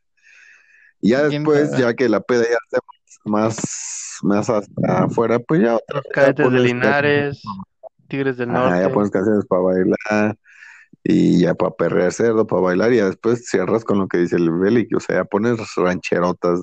[1.00, 2.78] Y ya ¿Quién después, ya que la peda ya esté
[3.24, 6.02] más, más hasta afuera, pues ya otra.
[6.12, 7.42] Cadetes de Linares,
[8.08, 8.94] Tigres del Ajá, ya Norte.
[8.94, 10.37] pones canciones para bailar.
[11.04, 12.92] Y ya para perrear cerdo, para bailar.
[12.92, 14.94] Y ya después cierras con lo que dice el Belic.
[14.96, 16.61] O sea, ya pones rancherotas.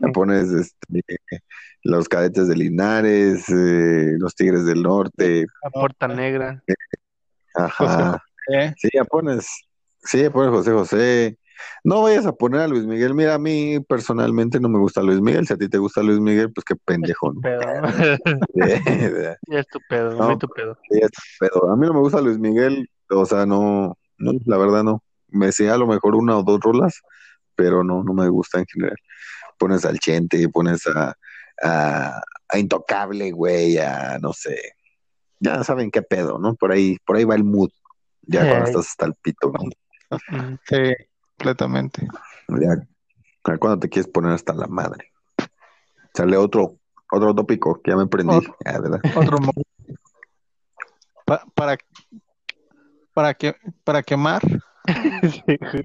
[0.00, 1.04] Ya pones este,
[1.82, 5.46] los cadetes de Linares, eh, los Tigres del Norte.
[5.62, 6.62] La Puerta Negra.
[7.58, 8.22] Ajá.
[8.52, 8.72] ¿eh?
[8.76, 9.46] Sí, ya pones,
[9.98, 11.38] sí, ya pones José José.
[11.82, 13.14] No vayas a poner a Luis Miguel.
[13.14, 15.46] Mira, a mí personalmente no me gusta Luis Miguel.
[15.46, 17.40] Si a ti te gusta Luis Miguel, pues qué pendejo, ¿no?
[17.40, 17.60] Pedo.
[18.54, 20.76] Sí, Ya es tu pedo, muy tu pedo.
[21.70, 22.88] A mí no me gusta Luis Miguel.
[23.10, 25.02] O sea, no, no, la verdad no.
[25.28, 27.00] Me sé a lo mejor una o dos rolas,
[27.54, 28.96] pero no, no me gusta en general.
[29.58, 31.14] Pones al Chente, pones a,
[31.62, 34.74] a, a Intocable, güey, a no sé.
[35.40, 36.54] Ya saben qué pedo, ¿no?
[36.54, 37.70] Por ahí, por ahí va el mood.
[38.22, 39.60] Ya cuando estás hasta el pito, ¿no?
[40.68, 40.94] Sí,
[41.36, 42.06] completamente.
[42.48, 42.76] Ya,
[43.46, 45.12] ya cuando te quieres poner hasta la madre.
[46.14, 46.78] Sale otro,
[47.12, 48.36] otro tópico que ya me prendí.
[48.36, 48.56] Otro.
[48.64, 49.00] Ah, ¿verdad?
[49.14, 49.52] Otro mo-
[51.24, 51.76] Pa- para
[53.14, 54.42] para que para quemar
[55.22, 55.42] Sí.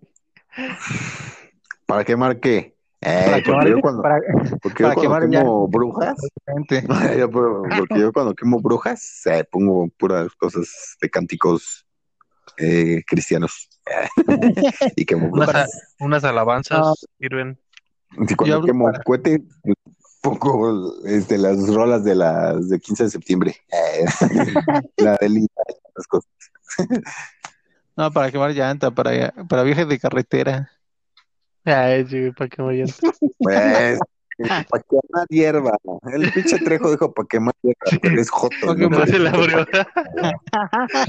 [1.86, 2.73] ¿Para quemar qué?
[3.06, 4.20] Eh, para porque quemar yo cuando, para,
[4.62, 5.40] porque para yo cuando quemar ya.
[5.40, 6.18] quemo brujas,
[7.18, 11.86] yo, porque yo cuando quemo brujas, eh, pongo puras cosas de cánticos
[12.58, 13.70] eh, cristianos.
[14.96, 15.70] y quemo brujas.
[16.00, 16.94] unas alabanzas Ah.
[17.20, 17.60] sirven.
[18.30, 19.44] Y cuando quemo para- cohete,
[20.22, 23.56] pongo este, las rolas de las de 15 de septiembre.
[23.72, 24.06] Eh,
[24.98, 25.48] la de Lina,
[25.96, 26.30] las cosas.
[27.98, 30.72] No, para quemar llanta, para para viajes de carretera.
[31.66, 32.88] Ay, sí, para que vayan.
[33.40, 34.00] Pues,
[34.70, 35.78] para quemar hierba.
[36.12, 38.76] El pinche trejo dijo para quemar hierba, pero es joto.
[39.06, 39.60] Se la abrió.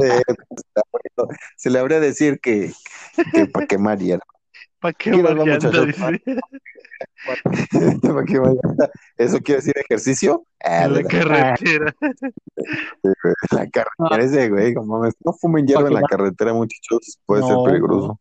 [0.02, 0.22] Eh,
[1.56, 2.72] Se le habría decir que,
[3.32, 4.24] que para quemar hierba.
[4.80, 5.34] ¿Para quemar
[8.26, 8.52] hierba.
[9.16, 10.44] ¿Eso quiere decir ejercicio?
[10.62, 11.94] Ah, En la carretera.
[13.50, 16.10] La carretera ese, güey, no fumen hierba en la quemar.
[16.10, 18.20] carretera, muchachos, puede ser peligroso.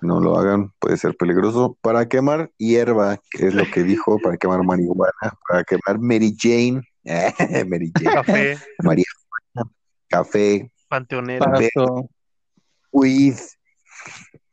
[0.00, 1.76] No lo hagan, puede ser peligroso.
[1.80, 5.12] Para quemar hierba, que es lo que dijo, para quemar marihuana,
[5.48, 6.82] para quemar Mary Jane,
[7.68, 9.04] Mary Jane, Café, María
[10.08, 11.52] café, panteonera.
[12.90, 13.36] Weed,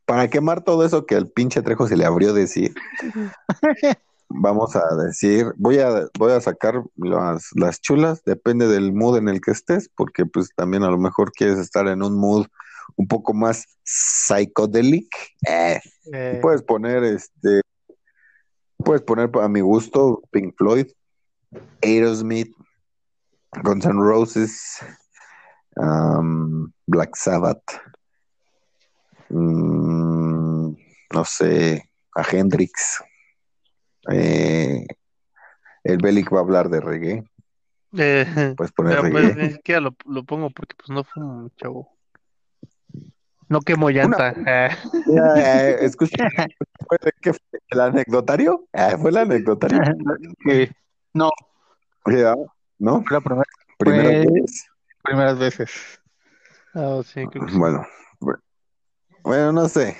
[0.04, 2.74] para quemar todo eso que al pinche Trejo se le abrió decir.
[4.28, 9.28] Vamos a decir, voy a, voy a sacar las, las chulas, depende del mood en
[9.28, 12.46] el que estés, porque pues también a lo mejor quieres estar en un mood
[12.94, 15.08] un poco más psychedelic.
[15.48, 15.80] Eh,
[16.12, 17.60] Eh, puedes poner este
[18.78, 20.86] Puedes poner a mi gusto Pink Floyd,
[21.82, 22.54] Aerosmith,
[23.64, 24.78] Guns N' Roses,
[25.76, 27.62] um, Black Sabbath,
[29.30, 30.76] mm,
[31.14, 33.02] no sé, a Hendrix.
[34.12, 34.86] Eh,
[35.84, 37.24] el Bellic va a hablar de reggae.
[37.96, 39.42] Eh, Puedes poner pero, pues, reggae.
[39.48, 41.95] ni siquiera lo, lo pongo porque pues no fumo, chavo.
[43.48, 44.34] No quemo llanta.
[45.06, 46.16] Ya, eh, escucha,
[46.88, 47.60] ¿fue de qué fue?
[47.68, 48.66] ¿El anecdotario?
[48.72, 49.78] Ah, ¿Fue el anecdotario?
[51.14, 51.30] No,
[52.78, 53.04] ¿No?
[53.10, 53.44] la primera-
[53.78, 54.64] Primera Fue- vez.
[55.02, 55.70] primeras veces.
[56.74, 57.38] ah, sí, que.
[57.38, 57.86] Bueno,
[58.20, 58.40] bu-
[59.22, 59.96] bueno, no sé.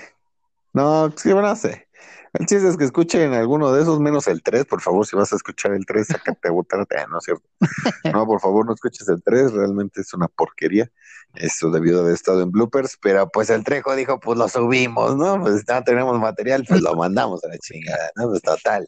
[0.73, 1.86] No, sí, no sé.
[2.39, 5.33] El chiste es que escuchen alguno de esos, menos el 3, por favor, si vas
[5.33, 7.47] a escuchar el 3, sácate a botar, eh, no es cierto.
[8.13, 10.89] No, por favor, no escuches el 3, realmente es una porquería.
[11.33, 15.15] Eso debió de haber estado en bloopers, pero pues el Trejo dijo, pues lo subimos,
[15.15, 15.41] ¿no?
[15.41, 18.29] Pues ya tenemos material, pues lo mandamos a la chingada, ¿no?
[18.29, 18.87] Pues total.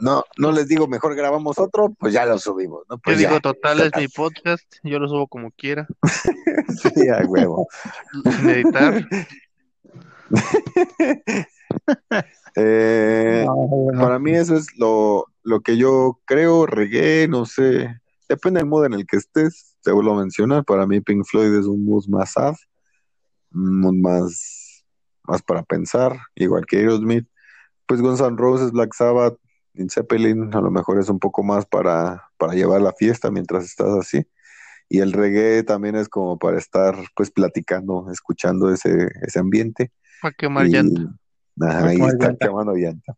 [0.00, 2.96] No, no les digo, mejor grabamos otro, pues ya lo subimos, ¿no?
[2.96, 4.64] Yo Pues digo, ya, total, es mi podcast.
[4.82, 5.86] Yo lo subo como quiera.
[6.94, 7.68] sí, a huevo.
[8.24, 9.06] Sin editar.
[12.56, 14.00] Eh, No, bueno.
[14.00, 18.86] Para mí eso es lo, lo que yo creo, reggae, no sé, depende del mood
[18.86, 22.06] en el que estés, te vuelvo a mencionar, para mí Pink Floyd es un mood
[22.08, 22.54] más sad,
[23.52, 24.84] un mood más,
[25.22, 27.28] más para pensar, igual que Aerosmith,
[27.86, 29.36] pues Guns N' Roses, Black Sabbath,
[29.88, 33.90] Zeppelin, a lo mejor es un poco más para, para llevar la fiesta mientras estás
[33.96, 34.26] así,
[34.88, 39.92] y el reggae también es como para estar pues platicando, escuchando ese, ese ambiente.
[40.20, 41.14] Para quemar Y- llanta.
[41.60, 42.46] Ajá, ahí quemar está llanta.
[42.46, 43.16] quemando llanta.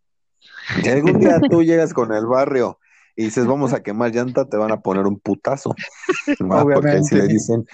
[0.83, 2.78] Si algún día tú llegas con el barrio
[3.16, 5.74] y dices vamos a quemar llanta, te van a poner un putazo.
[6.38, 7.66] Porque si le dicen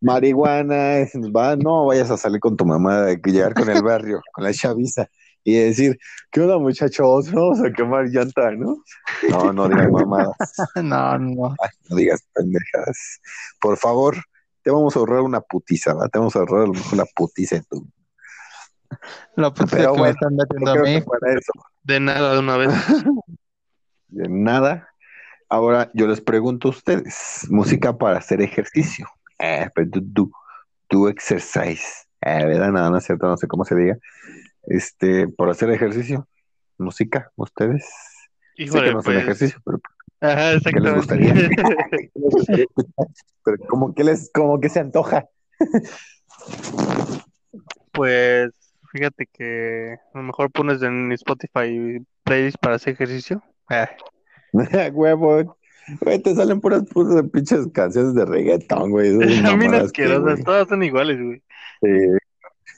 [0.00, 4.20] marihuana, va, no vayas a salir con tu mamá, de que llegar con el barrio,
[4.32, 5.08] con la chaviza
[5.44, 5.98] y decir,
[6.30, 7.32] ¿qué onda muchachos?
[7.32, 8.82] Vamos a quemar llanta, ¿no?
[9.28, 10.36] No, no digas mamadas,
[10.76, 11.54] No, no.
[11.60, 13.20] Ay, no digas pendejadas.
[13.60, 14.16] Por favor,
[14.62, 16.08] te vamos a ahorrar una putiza, ¿va?
[16.08, 17.86] Te vamos a ahorrar a lo mejor la putiza en tu.
[19.36, 21.04] La putiza Pero que bueno, me están No metiendo a creo mí.
[21.82, 22.70] De nada, de una vez.
[24.08, 24.88] De nada.
[25.48, 29.06] Ahora yo les pregunto a ustedes, música para hacer ejercicio.
[29.38, 30.30] Eh, pero do, do,
[30.88, 32.06] do exercise.
[32.20, 32.70] Eh, ¿verdad?
[32.70, 33.98] No, no es cierto, no sé cómo se diga.
[34.64, 36.28] Este, para hacer ejercicio,
[36.78, 37.84] música, ustedes.
[37.84, 39.22] sé que Híjole, no hacen pues.
[39.24, 39.80] ejercicio, pero
[40.20, 41.32] Ajá, ¿qué les gustaría?
[41.34, 42.10] exactamente.
[42.12, 43.06] ¿qué les gustaría escuchar?
[43.44, 45.26] Pero como que les, como que se antoja.
[47.90, 48.50] Pues
[48.92, 53.42] fíjate que a lo mejor pones en Spotify playlist para hacer ejercicio.
[53.68, 53.90] Ah,
[54.92, 55.56] Huevo.
[56.00, 59.10] Güey, te salen puras, puras pinches canciones de reggaetón, güey.
[59.10, 59.16] a
[59.56, 61.42] mí asquerosas, todas son iguales, güey.
[61.82, 62.16] eh,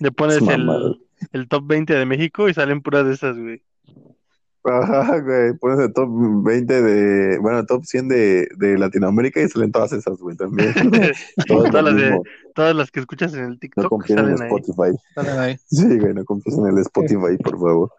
[0.00, 0.40] Le pones
[1.32, 3.62] el top 20 de México y salen puras de esas, güey.
[4.64, 9.70] Ajá, güey, pones el top 20 de, bueno, top 100 de, de Latinoamérica y salen
[9.70, 10.72] todas esas, güey, también.
[11.46, 12.18] Todas las de,
[12.54, 14.48] todas las que escuchas en el No TikTok confíen en salen ahí.
[14.48, 14.98] Spotify.
[15.14, 15.56] Salen ahí.
[15.66, 17.92] Sí, güey, no confíen en el Spotify, por favor.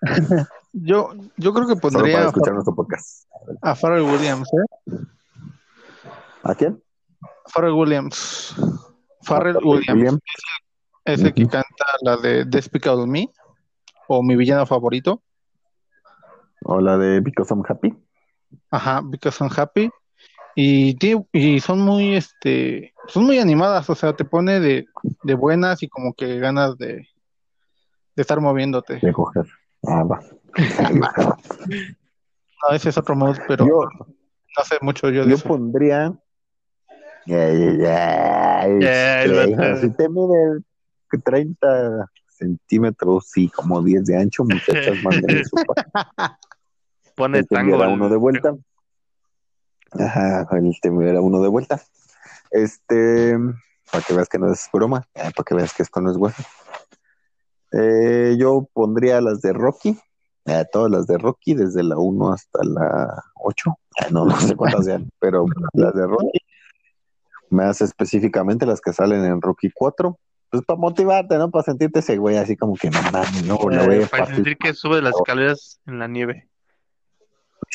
[0.74, 3.28] Yo, yo creo que Solo para pondría a, escuchar nuestro podcast.
[3.62, 4.96] a Pharrell Williams, ¿eh?
[6.44, 6.82] ¿A quién?
[7.54, 8.56] Pharrell Williams.
[9.22, 9.94] Pharrell ¿A Williams.
[9.94, 10.20] William?
[11.06, 13.30] Es el que canta la de Despicable Me,
[14.08, 15.22] o mi villano favorito.
[16.68, 17.96] O la de Because I'm Happy.
[18.72, 19.90] Ajá, Because I'm Happy.
[20.56, 20.98] Y,
[21.32, 24.88] y son muy, este, son muy animadas, o sea, te pone de,
[25.24, 27.08] de buenas y como que ganas de,
[28.16, 29.00] de estar moviéndote.
[29.02, 29.46] De coger.
[29.88, 30.20] Ah, va.
[32.68, 33.82] No, ese es otro mood, pero Yo,
[34.58, 35.48] no sé mucho yo de yo eso.
[35.48, 36.14] pondría.
[37.28, 40.62] Ya, el este, si te mide
[41.24, 45.56] 30 centímetros y como 10 de ancho, muchachas, mándenle su
[47.16, 47.84] Pone te tango.
[47.84, 48.56] el- uno de vuelta.
[49.92, 51.82] Ajá, él te enviará uno de vuelta.
[52.52, 53.38] Este,
[53.92, 56.18] para que veas que no es broma, eh, para que veas que esto no es
[56.18, 56.36] bueno.
[57.72, 59.98] Eh, yo pondría las de Rocky,
[60.46, 63.78] eh, todas las de Rocky, desde la 1 hasta la 8.
[63.98, 66.40] Eh, no, no sé cuántas sean, pero las de Rocky.
[67.50, 70.18] Más específicamente las que salen en Rocky 4.
[70.50, 71.50] Pues para motivarte, ¿no?
[71.52, 73.58] Para sentirte ese güey así como que no mames, no,
[74.10, 76.48] para sentir que sube las escaleras en la nieve.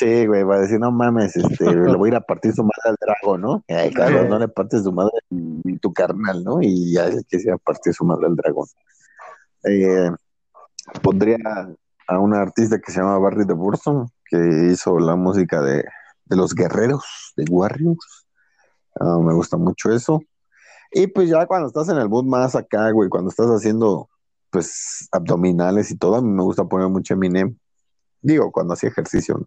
[0.01, 2.63] Sí, güey, va a decir, no mames, este, le voy a ir a partir su
[2.63, 3.63] madre al dragón, ¿no?
[3.67, 6.57] Ay, claro, no le partes su madre y tu carnal, ¿no?
[6.59, 8.65] Y ya es que se va a partir su madre al dragón.
[9.63, 10.09] Eh,
[11.03, 11.37] pondría
[12.07, 15.83] a una artista que se llama Barry de Burson, que hizo la música de,
[16.25, 18.25] de los guerreros, de Warriors.
[18.99, 20.19] Ah, me gusta mucho eso.
[20.91, 24.09] Y pues ya cuando estás en el mood más acá, güey, cuando estás haciendo,
[24.49, 27.55] pues, abdominales y todo, a mí me gusta poner mucho Eminem.
[28.23, 29.45] Digo, cuando hacía ejercicio, ¿no?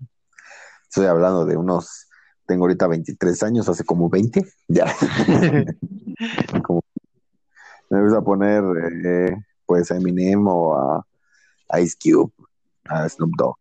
[0.95, 2.07] Estoy hablando de unos,
[2.47, 4.85] tengo ahorita 23 años, hace como 20, ya.
[6.63, 6.85] Como-
[7.91, 8.63] me gusta poner,
[9.05, 11.05] eh, pues, a Eminem o a,
[11.69, 12.33] a Ice Cube,
[12.85, 13.57] a Snoop Dogg.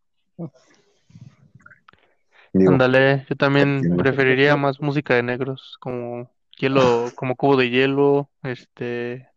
[2.53, 9.27] Ándale, yo también preferiría más música de negros, como hielo, como cubo de hielo, este,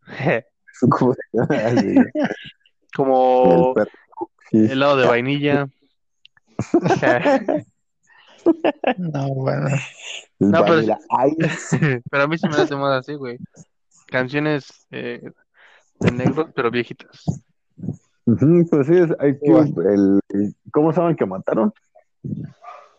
[2.95, 3.75] como
[4.53, 5.67] helado de vainilla.
[8.99, 9.69] No, bueno.
[10.41, 12.03] El No, pero- Ice.
[12.11, 13.39] Pero a mí se me hace más así, güey.
[14.07, 15.21] Canciones eh,
[16.01, 17.25] de negros, pero viejitas.
[18.25, 20.21] Pues sí, es Ice Cube, el,
[20.73, 21.73] ¿cómo saben que mataron?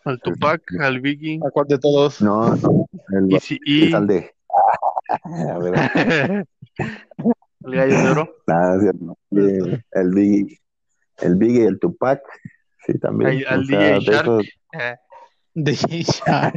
[0.04, 2.20] Al Tupac, al Biggie, ¿A cuál de todos?
[2.22, 4.34] No, no, el Easy E, es al de.
[5.52, 5.74] A ver,
[6.78, 8.34] el Gallo de Oro,
[8.80, 9.18] cierto, no.
[9.30, 10.60] Sí, el Biggie,
[11.18, 12.22] el Biggie y el Tupac,
[12.86, 13.44] sí, también.
[13.48, 14.22] al, al sea, DJ de Shark.
[14.26, 14.46] esos-
[15.64, 16.54] De Shark.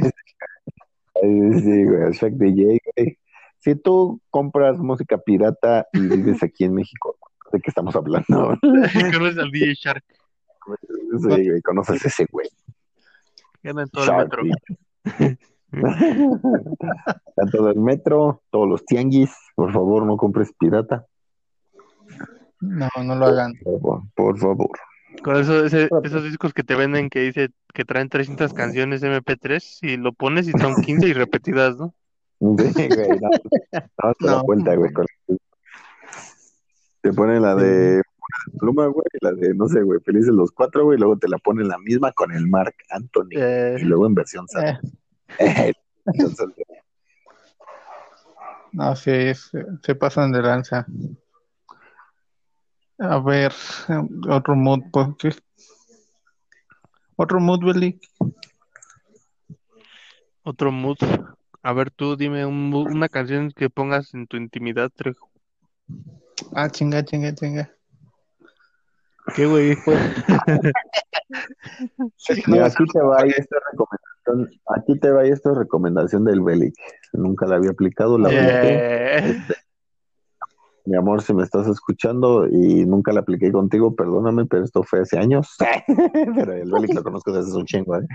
[1.22, 3.18] Ay, Sí, güey, el Shaq DJ, güey.
[3.58, 7.16] Si tú compras música pirata y vives aquí en México,
[7.52, 8.56] ¿de qué estamos hablando?
[9.12, 10.04] ¿Conoces al DJ Shark?
[11.20, 12.48] Sí, güey, conoces ese güey.
[13.64, 14.42] Anda en todo el Shark, metro.
[15.18, 15.38] sí.
[15.72, 21.06] Está todo el metro, todos los tianguis, por favor, no compres pirata.
[22.60, 23.54] No, no lo hagan.
[23.64, 24.78] Por favor, por favor.
[25.22, 29.78] Con eso, ese- esos discos que te venden que dice que traen 300 canciones MP3
[29.82, 31.94] y lo pones y son 15 y repetidas, ¿no?
[32.76, 33.28] Sí, güey, no,
[34.02, 34.42] no te da No.
[34.44, 34.92] vuelta, güey.
[34.92, 35.06] con-
[37.02, 38.02] Te ponen la de
[38.58, 41.38] pluma, güey, la de, no sé, güey, Felices los Cuatro, güey, y luego te la
[41.38, 44.46] ponen la misma con el Mark Anthony, Eh, y luego en versión.
[44.60, 44.78] Eh,
[46.06, 46.46] Entonces,
[48.72, 50.86] no, sí, se, se pasan de lanza.
[52.98, 53.52] A ver,
[54.28, 55.30] otro mood, pues, ¿qué?
[57.16, 58.00] Otro mood, Belly.
[60.42, 60.98] otro mood.
[61.62, 65.30] A ver, tú dime un una canción que pongas en tu intimidad, Trejo.
[66.54, 67.70] Ah, chinga, chinga, chinga.
[69.34, 69.76] ¿Qué, güey?
[72.46, 76.74] Mira, aquí te va esta recomendación, aquí te va esta recomendación del Belic.
[77.12, 78.30] Nunca la había aplicado, la.
[78.32, 79.36] Eh,
[80.84, 85.00] Mi amor, si me estás escuchando y nunca la apliqué contigo, perdóname, pero esto fue
[85.00, 85.56] hace años.
[86.34, 88.06] pero el Belic lo conozco desde hace un chingo, ¿eh?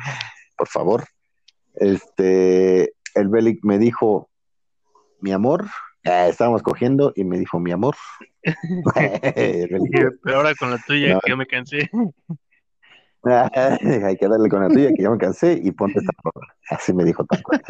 [0.57, 1.05] Por favor.
[1.75, 4.29] Este, el Belic me dijo,
[5.21, 5.67] mi amor,
[6.03, 7.95] eh, estábamos cogiendo y me dijo, mi amor.
[8.93, 11.19] Pero ahora con la tuya, No.
[11.21, 11.89] que ya me cansé.
[13.23, 16.11] Hay que darle con la tuya, que ya me cansé, y ponte esta.
[16.69, 17.61] Así me dijo tal cual.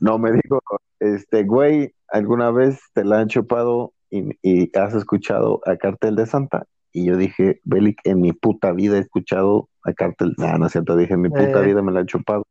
[0.00, 0.60] No, me dijo,
[0.98, 6.26] este, güey, ¿alguna vez te la han chupado y, y has escuchado a Cartel de
[6.26, 6.66] Santa?
[6.92, 10.72] Y yo dije, Belic, en mi puta vida he escuchado a Cartel, no, no es
[10.72, 11.66] cierto, dije, en mi puta Eh.
[11.66, 12.44] vida me la han chupado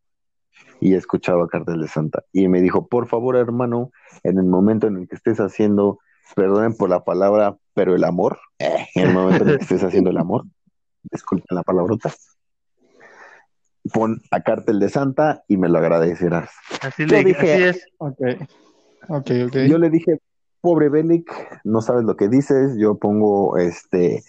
[0.79, 2.23] y he escuchado a Cartel de Santa.
[2.33, 3.91] Y me dijo, por favor, hermano,
[4.23, 5.99] en el momento en el que estés haciendo,
[6.35, 9.83] perdonen por la palabra, pero el amor, eh, en el momento en el que estés
[9.83, 10.45] haciendo el amor,
[11.03, 12.11] disculpen la palabrota,
[13.93, 16.49] pon a Cartel de Santa y me lo agradecerás.
[16.81, 17.85] Así Yo le dije- así es.
[17.97, 18.21] Ok.
[19.09, 19.55] Ok, ok.
[19.67, 20.19] Yo le dije,
[20.61, 21.29] pobre Belic,
[21.63, 24.23] no sabes lo que dices, yo pongo este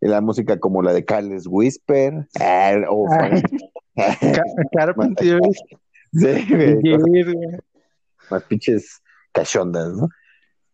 [0.00, 3.42] la música como la de Carles Whisper, eh, o Ay.
[3.96, 5.40] Ca- Carpenter.
[6.12, 7.48] sí, güey, cosas Didier, güey.
[8.30, 10.08] más pinches cachondas, ¿no?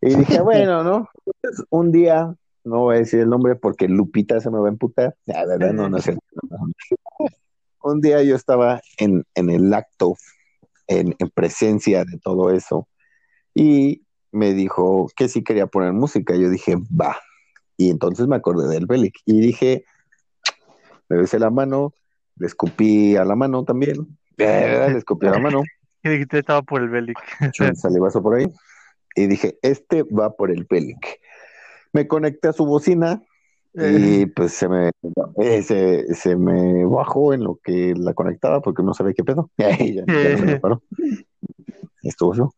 [0.01, 1.09] Y dije, bueno, ¿no?
[1.25, 4.71] Entonces, un día, no voy a decir el nombre porque Lupita se me va a
[4.71, 5.15] emputar.
[5.25, 6.15] La verdad, no, no sé.
[7.81, 10.15] Un día yo estaba en, en el acto,
[10.87, 12.87] en, en presencia de todo eso,
[13.55, 14.04] y
[14.35, 16.35] me dijo que sí quería poner música.
[16.35, 17.17] Yo dije, va.
[17.77, 19.15] Y entonces me acordé del Belic.
[19.25, 19.85] Y dije,
[21.09, 21.93] me besé la mano,
[22.37, 24.17] le escupí a la mano también.
[24.37, 25.63] Eh, Le escupí a la mano
[26.03, 27.17] Que dijiste estaba por el Belic.
[27.75, 28.45] salivazo por ahí
[29.15, 31.19] y dije, este va por el Pelic.
[31.93, 33.23] Me conecté a su bocina
[33.73, 34.91] y pues se me,
[35.37, 39.49] eh, se, se me bajó en lo que la conectaba porque no sabía qué pedo.
[39.79, 40.83] Y ya, ya no me lo paró.
[42.03, 42.53] Estuvo eso.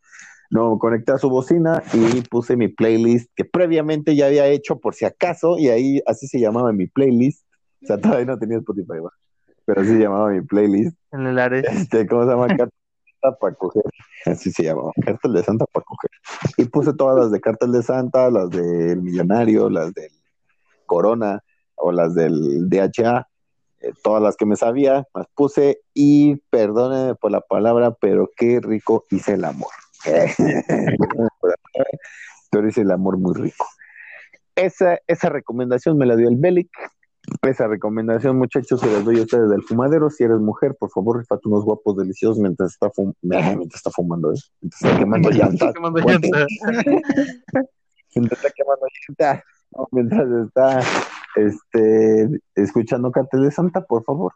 [0.50, 4.94] No, conecté a su bocina y puse mi playlist que previamente ya había hecho por
[4.94, 7.46] si acaso y ahí así se llamaba mi playlist.
[7.84, 9.00] O sea, todavía no tenía Spotify,
[9.66, 10.98] pero así se llamaba mi playlist.
[11.12, 11.66] En el Ares.
[11.70, 12.48] Este, ¿cómo se llama?
[12.58, 13.84] Cartel de Santa para coger.
[14.26, 14.92] Así se llamaba.
[15.04, 16.12] Cartel de Santa para coger.
[16.58, 20.12] Y puse todas las de Cartel de Santa, las del Millonario, las del
[20.86, 21.44] Corona
[21.76, 23.28] o las del DHA,
[23.82, 28.60] eh, todas las que me sabía, las puse y perdónenme por la palabra, pero qué
[28.60, 29.70] rico hice el amor.
[32.52, 33.66] pero hice el amor muy rico.
[34.56, 36.72] Esa, esa recomendación me la dio el Belic
[37.44, 40.10] Esa recomendación, muchachos, se les doy a ustedes del fumadero.
[40.10, 44.34] Si eres mujer, por favor, rifate unos guapos deliciosos mientras está, fum mientras está fumando,
[44.34, 44.38] ¿eh?
[44.62, 45.74] Mientras está quemando llantas.
[48.16, 49.44] Mientras está quemando llantas.
[49.72, 50.80] No, mientras está
[51.36, 54.34] este, escuchando cartel de Santa, por favor.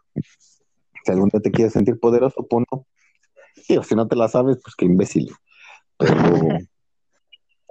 [1.04, 2.86] Si algún día te quieres sentir poderoso, ponlo.
[3.56, 5.32] Sí, o si no te la sabes, pues qué imbécil.
[6.02, 6.58] Pero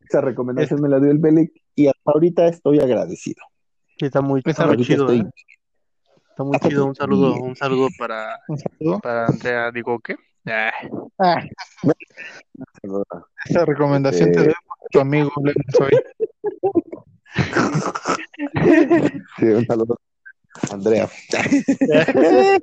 [0.02, 3.44] esa recomendación me la dio el Belic y hasta ahorita estoy agradecido.
[3.98, 5.04] Sí, está muy, está muy chido.
[5.04, 5.20] Estoy...
[5.20, 5.32] ¿eh?
[6.30, 6.86] Está muy chido.
[6.86, 9.00] Un saludo, un saludo para, ¿Un saludo?
[9.00, 9.72] para Andrea.
[9.72, 10.16] Digo, ¿qué?
[10.48, 10.72] Ah.
[11.20, 11.44] Ah.
[13.46, 14.32] Esa recomendación eh...
[14.32, 15.92] te doy por tu amigo hoy.
[19.38, 19.98] Sí, un saludo.
[20.72, 21.10] Andrea.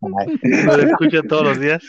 [0.00, 1.82] Lo escucho todos los días.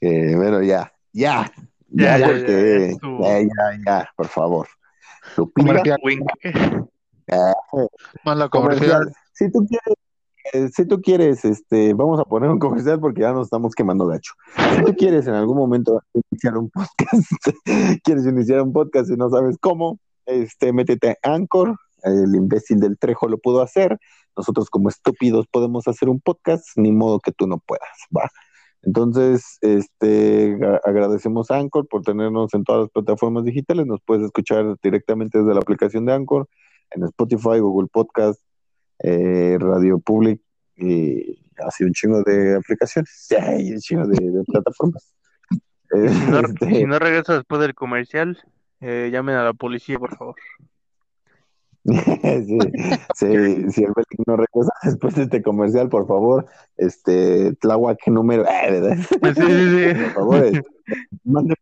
[0.00, 1.52] Eh, bueno, ya, ya,
[1.88, 4.68] ya, ya, porque, ya, ya, ya, por favor.
[5.54, 5.98] Comercial.
[8.24, 9.12] Mala comercial.
[9.32, 9.96] Si tú quieres,
[10.52, 14.06] eh, si tú quieres, este, vamos a poner un comercial porque ya nos estamos quemando
[14.06, 14.32] gacho.
[14.76, 17.30] Si tú quieres en algún momento iniciar un podcast,
[18.04, 22.98] quieres iniciar un podcast y no sabes cómo, este, métete a Anchor, el imbécil del
[22.98, 23.98] Trejo lo pudo hacer,
[24.36, 28.28] nosotros como estúpidos podemos hacer un podcast, ni modo que tú no puedas, va.
[28.82, 33.86] Entonces, este, agradecemos a Anchor por tenernos en todas las plataformas digitales.
[33.86, 36.48] Nos puedes escuchar directamente desde la aplicación de Anchor,
[36.92, 38.40] en Spotify, Google Podcast,
[39.00, 40.40] eh, Radio Public,
[40.76, 43.28] y así un chingo de aplicaciones,
[43.58, 45.14] y un chingo de, de plataformas.
[45.90, 46.66] Si no, este...
[46.66, 48.38] si no regreso después del comercial,
[48.80, 50.36] eh, llamen a la policía, por favor.
[51.84, 52.58] sí,
[53.14, 58.44] sí, si el Belic no regresa después de este comercial, por favor, este, Tláhuac número,
[58.46, 60.04] eh, sí, sí, sí.
[60.04, 60.62] por favor, este,
[61.24, 61.54] mande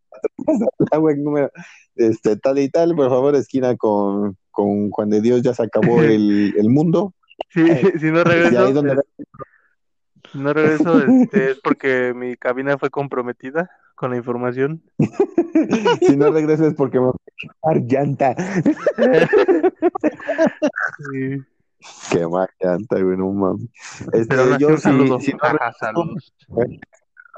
[0.89, 1.51] Tláhuac número,
[1.95, 6.01] este, tal y tal, por favor, esquina con, con Juan de Dios, ya se acabó
[6.03, 7.13] el, el mundo.
[7.49, 9.01] Sí, eh, si no regreso, ahí donde...
[10.31, 13.69] si no regreso, este, es porque mi cabina fue comprometida
[13.99, 14.81] con la información.
[15.99, 17.15] si no regreso es porque me voy
[17.63, 18.33] a llanta.
[21.11, 21.37] sí.
[22.11, 23.67] Qué más llanta, güey, no mames.
[24.13, 25.19] Este, Pero yo un sí, saludo.
[25.19, 26.33] si no Ajá, regreso, saludos.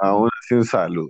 [0.01, 1.09] aún así un saludo.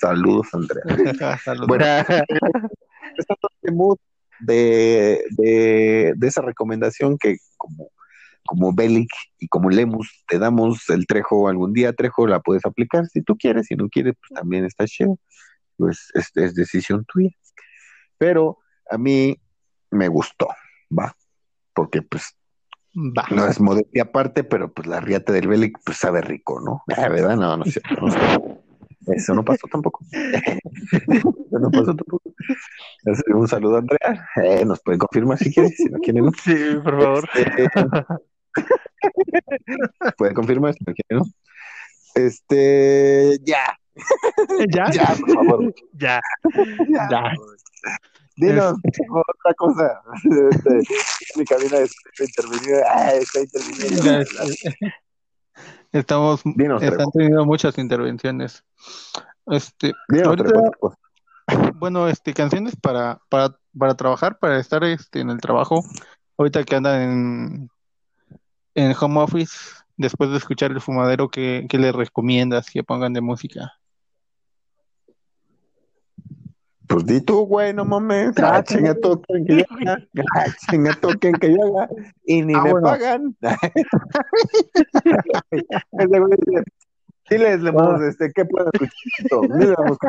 [0.00, 1.38] Saludos, Andrea.
[1.44, 1.68] Saludos.
[1.68, 1.84] Bueno,
[4.40, 7.90] de, de, de esa recomendación que como,
[8.46, 13.06] como Belic y como Lemus te damos el Trejo algún día, Trejo la puedes aplicar
[13.06, 15.18] si tú quieres, si no quieres, pues también está chido.
[15.76, 17.30] Pues es, es decisión tuya.
[18.18, 18.58] Pero
[18.90, 19.36] a mí
[19.90, 20.48] me gustó,
[20.96, 21.16] va,
[21.74, 22.36] porque pues
[22.94, 23.24] Va.
[23.30, 26.82] no es modestia aparte, pero pues la riata del Belic pues sabe rico, ¿no?
[26.96, 27.36] Ah, ¿Verdad?
[27.36, 28.06] No, no es cierto.
[28.06, 28.70] no.
[29.06, 30.04] Eso no pasó tampoco.
[30.12, 32.34] Eso no pasó tampoco.
[33.34, 34.28] Un saludo a Andrea.
[34.36, 36.30] Eh, nos puede confirmar si quiere, si no quiere, no.
[36.44, 37.28] Sí, por favor.
[37.34, 37.68] Este,
[40.18, 41.22] puede confirmar si no.
[42.14, 43.78] Este, ya,
[44.68, 44.90] ¿Ya?
[44.90, 45.74] ya, por favor.
[45.92, 46.20] Ya.
[47.10, 47.32] Ya.
[48.36, 48.74] Dinos
[49.10, 50.02] otra cosa.
[50.50, 50.82] Este,
[51.36, 52.82] mi cabina está intervenida.
[52.88, 54.04] Ah, está interviniendo.
[54.04, 54.78] Ya,
[55.92, 58.64] Estamos, Dinos, están teniendo muchas intervenciones.
[59.46, 60.52] Este, Dinos, ahorita,
[61.74, 65.82] bueno, este, canciones para, para, para trabajar, para estar este, en el trabajo,
[66.38, 67.70] ahorita que andan en,
[68.74, 69.52] en home office,
[69.96, 73.72] después de escuchar el fumadero, ¿qué, qué les recomiendas que pongan de música?
[76.86, 78.32] Pues di tú, güey, no mames.
[78.42, 79.98] Ah, chinga toquen que haga.
[80.34, 81.88] Ah, chinga toquen que yo haga.
[82.24, 82.88] Y ni Ah, me bueno.
[82.88, 83.36] pagan.
[87.30, 89.50] Diles, Lemos, este, ¿qué puedo escuchar?
[89.56, 90.08] Mira, Lemos, ¿qué?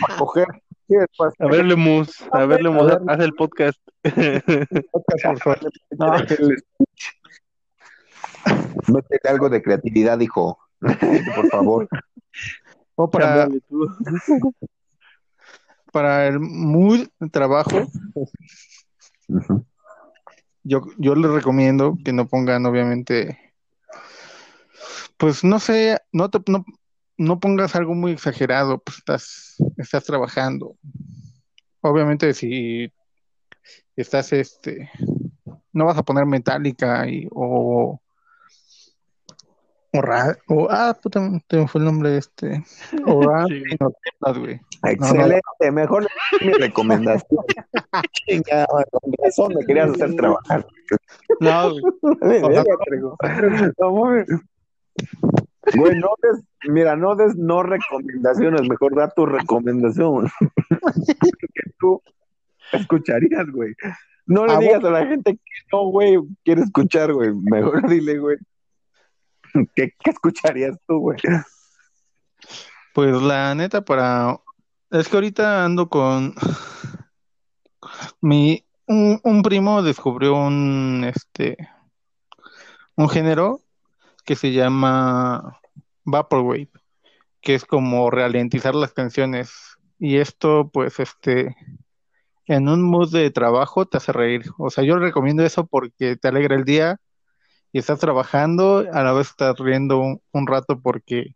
[0.00, 0.46] Para coger.
[0.88, 3.78] ¿Qué es para A ver, Lemus, a ver, Lemus, haz el podcast.
[4.02, 5.58] por favor?
[8.88, 10.58] Métete algo de creatividad, hijo.
[10.80, 11.88] Por favor.
[12.94, 13.48] O para,
[15.92, 17.86] para el mood de trabajo,
[20.64, 23.38] yo, yo les recomiendo que no pongan, obviamente,
[25.16, 26.64] pues no sé, no, te, no,
[27.16, 30.76] no pongas algo muy exagerado, pues estás, estás trabajando.
[31.80, 32.92] Obviamente, si
[33.96, 34.90] estás, este,
[35.72, 38.00] no vas a poner Metallica y, o,
[39.92, 42.62] o, Ra- o, ah, puta, te me fue el nombre de este,
[43.06, 43.76] o Rammstein Sí.
[43.80, 44.60] o Slipknot, güey.
[44.84, 47.44] Excelente, mejor le- mi recomendación.
[48.26, 50.66] Chingada, con razón me querías hacer trabajar.
[51.40, 51.82] No, güey.
[53.78, 54.42] No.
[55.74, 60.28] Güey, no des, mira, no des no recomendaciones, mejor da tu recomendación.
[61.20, 62.02] que tú
[62.72, 63.74] escucharías, güey.
[64.26, 65.40] No le Ah, digas a la gente que
[65.72, 67.32] no, güey, quiere escuchar, güey.
[67.34, 68.36] Mejor dile, güey.
[69.74, 71.18] ¿Qué, escucharías tú, güey?
[72.94, 74.40] Pues la neta para...
[74.90, 76.34] Es que ahorita ando con...
[78.20, 78.64] Mi...
[78.86, 81.56] Un, un primo descubrió un, este...
[82.96, 83.60] Un género
[84.24, 85.60] que se llama
[86.04, 86.70] Vaporwave,
[87.40, 89.52] que es como ralentizar las canciones.
[89.98, 91.54] Y esto, pues, este...
[92.46, 94.46] En un mood de trabajo te hace reír.
[94.56, 96.98] O sea, yo recomiendo eso porque te alegra el día
[97.72, 101.32] y estás trabajando, a la vez estás riendo un, un rato porque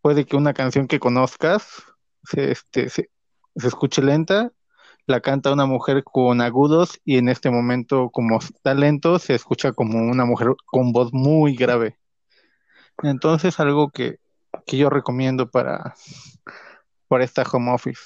[0.00, 1.84] puede que una canción que conozcas
[2.24, 3.10] se, este, se,
[3.56, 4.50] se escuche lenta,
[5.06, 9.72] la canta una mujer con agudos y en este momento como está lento se escucha
[9.72, 11.98] como una mujer con voz muy grave.
[13.02, 14.18] Entonces algo que,
[14.66, 15.94] que yo recomiendo para,
[17.08, 18.02] para esta home office.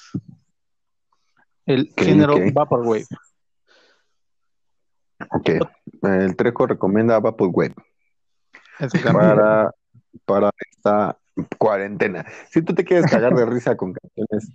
[1.65, 2.35] El Ok, género.
[2.53, 3.05] Vaporwave.
[5.31, 5.49] Ok.
[6.03, 7.75] El Treco recomienda Vaporwave
[8.79, 9.71] Es para,
[10.25, 11.17] para esta
[11.57, 12.25] cuarentena.
[12.49, 14.51] Si tú te quieres cagar de risa con canciones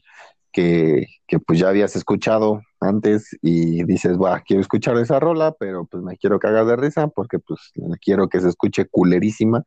[0.52, 5.86] que, que pues ya habías escuchado antes y dices, va, quiero escuchar esa rola, pero
[5.86, 9.64] pues me quiero cagar de risa porque pues quiero que se escuche culerísima.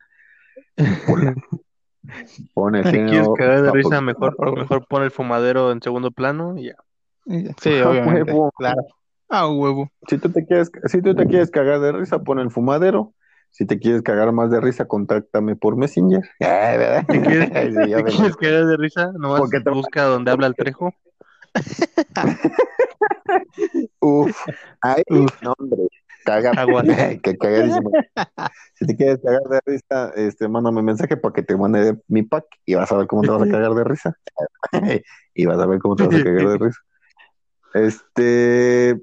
[2.53, 6.11] Pon el Si quieres género cagar de risa, mejor, mejor pon el fumadero en segundo
[6.11, 6.75] plano y ya.
[7.59, 8.31] Sí, obviamente.
[8.57, 8.83] Claro.
[9.29, 9.89] Ah, huevo.
[10.07, 13.13] Si tú te quieres, si tú te quieres cagar de risa, pon el fumadero.
[13.49, 16.21] Si te quieres cagar más de risa, contáctame por Messenger.
[16.41, 17.05] Ay, ¿verdad?
[17.09, 20.55] Si quieres, Sí, me- quieres cagar de risa, nomás Porque te- busca donde habla el
[20.55, 20.93] trejo.
[24.01, 24.31] Uf,
[24.81, 25.41] ay, Uf.
[25.41, 25.87] no, hombre,
[26.25, 26.53] caga,
[27.21, 27.91] que cagadísimo.
[28.75, 32.45] Si te quieres cagar de risa, este, mándame mensaje para que te mande mi pack
[32.65, 34.17] y vas a ver cómo te vas a cagar de risa.
[35.33, 36.79] y vas a ver cómo te vas a cagar de risa.
[37.73, 39.01] Este,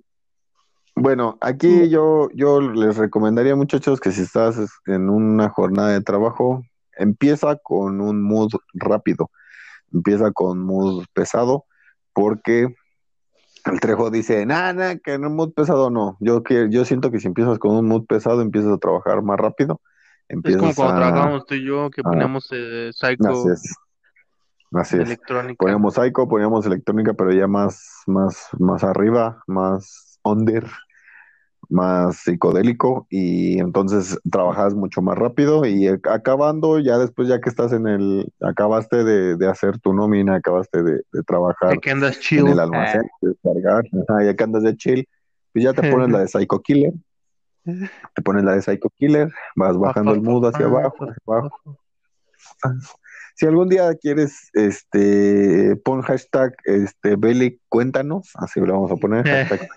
[0.94, 6.62] bueno, aquí yo, yo les recomendaría, muchachos, que si estás en una jornada de trabajo,
[6.96, 9.30] empieza con un mood rápido,
[9.92, 11.64] empieza con mood pesado,
[12.12, 12.74] porque
[13.64, 16.16] el Trejo dice, nada, que en un mood pesado no.
[16.20, 19.38] Yo, que, yo siento que si empiezas con un mood pesado, empiezas a trabajar más
[19.38, 19.80] rápido.
[20.28, 20.98] Es como cuando a...
[20.98, 22.10] trabajábamos tú y yo, que ah.
[22.10, 23.76] poníamos eh, Psycho Así es.
[24.72, 25.02] Así es.
[25.02, 25.56] electrónica.
[25.58, 30.66] Poníamos Psycho, poníamos electrónica, pero ya más, más, más arriba, más under,
[31.68, 37.48] más psicodélico, y entonces trabajas mucho más rápido y eh, acabando, ya después, ya que
[37.48, 42.20] estás en el, acabaste de, de hacer tu nómina, acabaste de, de trabajar que andas
[42.32, 45.08] en el almacén, descargar, ajá, ya que andas de chill,
[45.52, 46.92] pues ya te pones la de Psycho Killer,
[47.64, 51.78] te pones la de Psycho Killer, vas bajando el mood hacia abajo, hacia abajo.
[53.34, 59.24] Si algún día quieres, este, pon hashtag, este, Beli, cuéntanos, así le vamos a poner,
[59.48, 59.68] hashtag,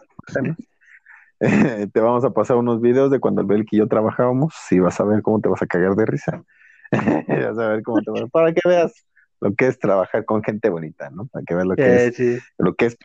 [1.40, 4.80] Eh, te vamos a pasar unos videos de cuando el Belic y yo trabajábamos y
[4.80, 6.44] vas a ver cómo te vas a cagar de risa.
[6.92, 8.94] vas a ver cómo te vas, para que veas
[9.42, 11.28] lo que es trabajar con gente bonita, ¿no?
[11.28, 12.40] Para que veas lo que Eh, es, sí.
[12.58, 12.98] lo que es,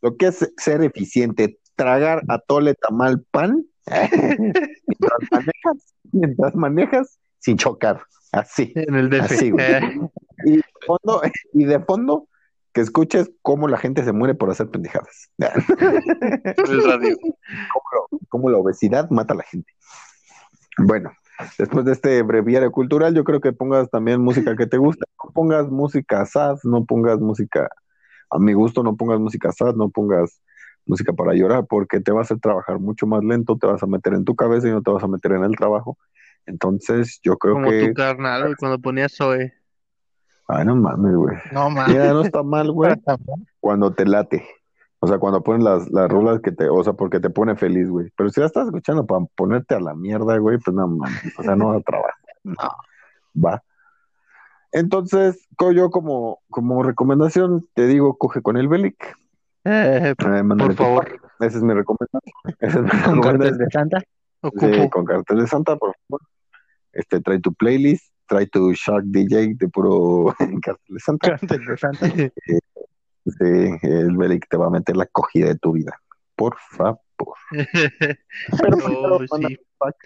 [0.00, 8.02] lo que es ser eficiente, tragar atole, tamal, pan, mientras manejas, mientras manejas sin chocar,
[8.32, 8.72] así.
[8.76, 9.22] En el DF.
[9.22, 9.64] Así, güey.
[9.64, 10.00] Eh,
[10.44, 11.22] Y de fondo,
[11.52, 12.28] y de fondo,
[12.72, 15.30] que escuches cómo la gente se muere por hacer pendejadas.
[15.38, 17.16] radio.
[18.28, 19.72] Cómo la obesidad mata a la gente.
[20.78, 21.10] Bueno,
[21.58, 25.04] después de este breviario cultural, yo creo que pongas también música que te gusta.
[25.22, 27.68] No pongas música sad, no pongas música,
[28.30, 30.40] a mi gusto, no pongas música sad, no pongas
[30.86, 33.86] música para llorar, porque te va a hacer trabajar mucho más lento, te vas a
[33.86, 35.98] meter en tu cabeza y no te vas a meter en el trabajo.
[36.46, 37.88] Entonces, yo creo Como que.
[37.88, 39.59] tu carnal, cuando ponías Zoe.
[40.52, 41.36] Ay, no mames, güey.
[41.52, 41.94] No mames.
[41.94, 42.94] Mira, no está mal, güey.
[43.60, 44.46] cuando te late.
[45.02, 47.88] O sea, cuando ponen las, las rolas que te, o sea, porque te pone feliz,
[47.88, 48.10] güey.
[48.16, 51.38] Pero si la estás escuchando para ponerte a la mierda, güey, pues no mames.
[51.38, 52.14] O sea, no va a trabajar.
[52.42, 52.54] No.
[53.44, 53.62] Va.
[54.72, 58.96] Entonces, yo como, como recomendación te digo, coge con el Belic.
[59.64, 61.20] Eh, Eh, por favor.
[61.40, 62.22] Esa es mi recomendación.
[62.60, 64.02] Esa es mi Con cartel de Santa.
[64.40, 64.66] ocupo.
[64.72, 66.22] Sí, con cartel de Santa, por favor.
[66.92, 71.36] Este, trae tu playlist, trae tu Shark DJ de puro cartel de Santa.
[71.42, 72.06] De Santa.
[73.26, 75.92] Sí, el Belic te va a meter la cogida de tu vida.
[76.36, 76.98] Por favor.
[77.50, 79.52] Pero primero, Oh, mándale sí.
[79.52, 79.96] el pack.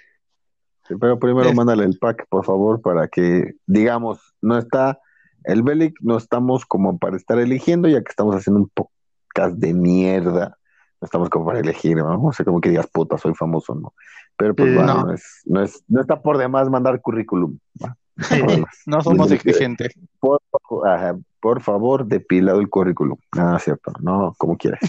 [0.88, 4.98] Sí, Pero primero Es- mándale el pack, por favor, para que, digamos, no está,
[5.44, 9.72] el Belic no estamos como para estar eligiendo, ya que estamos haciendo un podcast de
[9.74, 10.58] mierda.
[11.00, 12.20] No estamos como para elegir, ¿no?
[12.20, 13.94] O sea, como que digas, puta, soy famoso, ¿no?
[14.36, 15.02] Pero pues Sí, bueno, no.
[15.06, 15.12] no.
[15.12, 17.58] es, no, es, no está por demás mandar currículum.
[17.82, 17.96] ¿va?
[18.16, 18.64] No.
[18.86, 19.92] No somos exigentes.
[20.20, 20.40] Por,
[20.86, 23.18] ajá, por favor, depilado el currículum.
[23.32, 24.80] Ah, cierto, no, como quieras.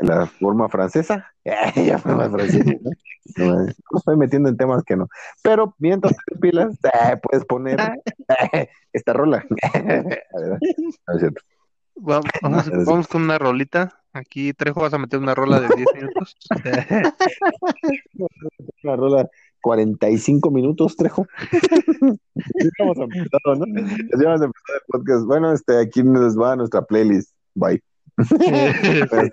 [0.00, 1.32] La forma francesa.
[1.76, 2.72] ya forma francesa.
[2.80, 2.90] ¿no?
[3.36, 5.08] No, me estoy metiendo en temas que no.
[5.42, 7.80] Pero mientras te pilas, eh, puedes poner
[8.52, 9.44] eh, esta rola.
[9.72, 11.42] A ver, no es cierto.
[11.96, 14.00] Vamos, vamos, vamos con una rolita.
[14.12, 16.36] Aquí, Trejo, vas a meter una rola de 10 minutos.
[18.82, 19.28] Una rola
[19.64, 21.26] 45 minutos, Trejo.
[22.34, 23.64] Ya hemos empezado, ¿no?
[23.66, 25.24] Ya hemos empezado el podcast.
[25.26, 27.32] Bueno, este, aquí nos va nuestra playlist.
[27.54, 27.82] Bye.
[28.18, 29.30] Aquí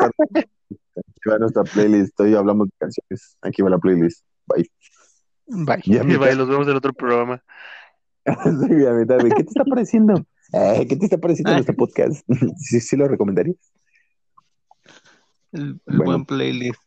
[1.30, 2.18] va nuestra playlist.
[2.20, 3.38] Hoy hablamos de canciones.
[3.42, 4.24] Aquí va la playlist.
[4.48, 4.70] Bye.
[5.48, 5.82] Bye.
[5.84, 7.44] Y a Y mitad- bye, los vemos en otro programa.
[8.26, 10.14] Sí, a mitad, güey, ¿Qué te está pareciendo?
[10.54, 12.24] Eh, ¿Qué te está pareciendo nuestro podcast?
[12.58, 13.58] ¿Sí, sí lo recomendarías?
[15.52, 16.04] El, el Bueno.
[16.06, 16.80] buen playlist.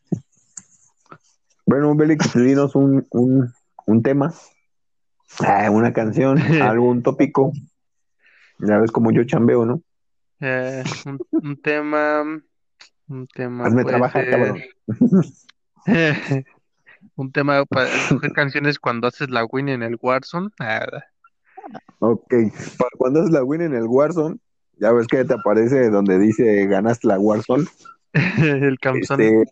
[1.65, 3.51] Bueno, Bélix, dinos un, un,
[3.87, 4.33] un tema,
[5.39, 7.51] ah, una canción, algún tópico.
[8.59, 9.81] Ya ves como yo chambeo, ¿no?
[10.39, 12.21] Eh, un, un tema.
[13.07, 13.65] Un tema.
[13.65, 14.61] Hazme puede trabajar, ser- cabrón.
[17.15, 20.49] un tema para escoger canciones cuando haces la win en el Warzone.
[20.59, 20.85] Ah,
[21.99, 22.33] Ok,
[22.77, 24.37] para cuando haces la win en el Warzone,
[24.77, 27.65] ya ves que te aparece donde dice ganaste la Warzone.
[28.13, 29.19] el Camson.
[29.21, 29.43] Este,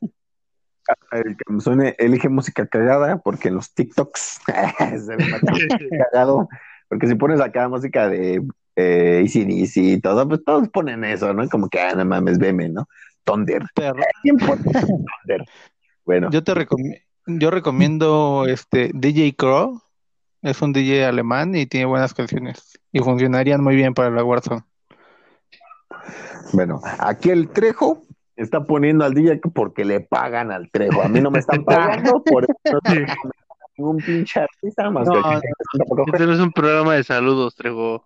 [1.11, 4.39] el Camsone elige música cagada porque en los TikToks
[5.05, 5.41] se ve más
[6.11, 6.47] cagado.
[6.89, 8.43] Porque si pones acá música de
[8.75, 11.47] eh, Easy y todo, pues todos ponen eso, ¿no?
[11.49, 12.87] Como que, ah, no mames, veme, ¿no?
[13.23, 13.63] Thunder.
[13.73, 15.45] Te- ¿Quién pone Thunder?
[16.05, 19.81] Bueno, Yo te recomiendo, yo recomiendo este DJ Crow.
[20.41, 22.77] Es un DJ alemán y tiene buenas canciones.
[22.91, 24.63] Y funcionarían muy bien para la Warzone.
[26.51, 28.03] bueno, aquí el Trejo
[28.35, 31.01] está poniendo al DJ porque le pagan al Trejo.
[31.01, 33.05] A mí no me están pagando, por eso no
[33.77, 35.47] ningún pinche artista más No, que
[36.11, 38.03] Este no es un programa de saludos, Trejo.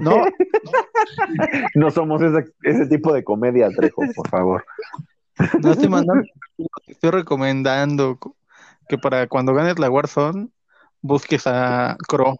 [0.00, 0.24] No,
[1.74, 4.64] No somos ese, ese tipo de comedia, Trejo, por favor.
[5.62, 6.24] no estoy mandando.
[6.84, 8.18] te Estoy recomendando
[8.88, 10.48] que para cuando ganes la Warzone
[11.02, 12.36] busques a Crow.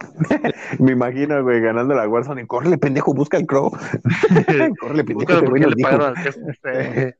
[0.78, 3.70] Me imagino, güey, ganando la Warzone y córrele, pendejo, busca el crow.
[4.80, 7.16] córrele, pendejo, güey porque le pagaron al jefe.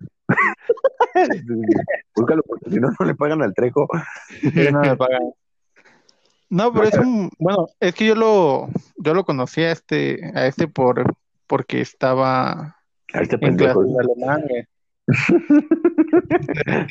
[2.15, 3.89] Búscalo porque si no, no le pagan al Trejo.
[4.73, 5.33] No me pagan.
[6.49, 10.47] No, pero es un, bueno, es que yo lo, yo lo conocí a este, a
[10.47, 11.15] este por,
[11.47, 12.77] porque estaba
[13.13, 13.85] A este en clase pendejo.
[13.85, 14.65] de alemán, güey.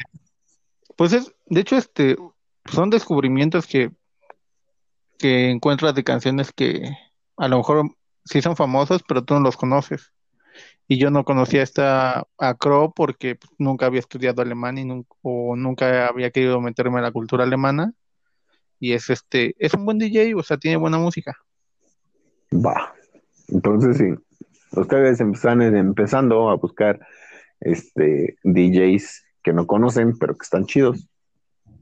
[0.96, 2.18] Pues es, de hecho, este,
[2.66, 3.90] son descubrimientos que,
[5.20, 6.90] que encuentras de canciones que
[7.38, 7.92] a lo mejor
[8.26, 10.12] sí son famosos, pero tú no los conoces.
[10.88, 15.06] Y yo no conocía esta a Crow porque pues, nunca había estudiado alemán y nun-
[15.22, 17.94] o nunca había querido meterme en la cultura alemana.
[18.80, 21.38] Y es este, es un buen DJ, o sea, tiene buena música.
[22.54, 22.94] Va.
[23.50, 24.06] Entonces, sí.
[24.72, 27.00] Ustedes están empezando a buscar
[27.60, 31.08] este DJs que no conocen, pero que están chidos.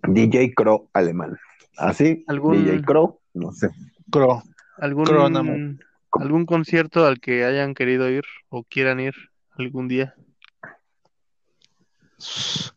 [0.03, 1.38] DJ Crow alemán.
[1.77, 2.23] ¿Así?
[2.27, 3.69] ¿Algún- DJ Crow, no sé.
[4.11, 4.41] Crow.
[4.77, 5.55] ¿Algún, Cronamo.
[6.11, 9.13] algún concierto al que hayan querido ir o quieran ir
[9.57, 10.13] algún día?
[12.17, 12.73] Es-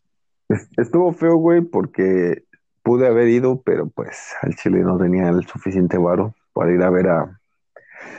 [0.77, 2.43] Estuvo feo, güey, porque
[2.83, 6.89] pude haber ido, pero pues al Chile no tenía el suficiente varo para ir a
[6.89, 7.37] ver a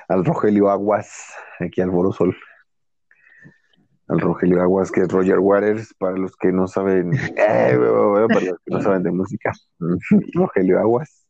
[0.08, 2.36] al Rogelio Aguas, aquí al Borosol.
[4.08, 7.18] Al Rogelio Aguas, que es Roger Waters, para los que no saben, eh,
[8.28, 9.52] para los que no saben de música.
[10.34, 11.21] Rogelio Aguas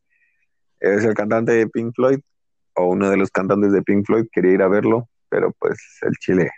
[0.83, 2.21] es el cantante de Pink Floyd,
[2.75, 6.13] o uno de los cantantes de Pink Floyd, quería ir a verlo, pero pues el
[6.19, 6.51] Chile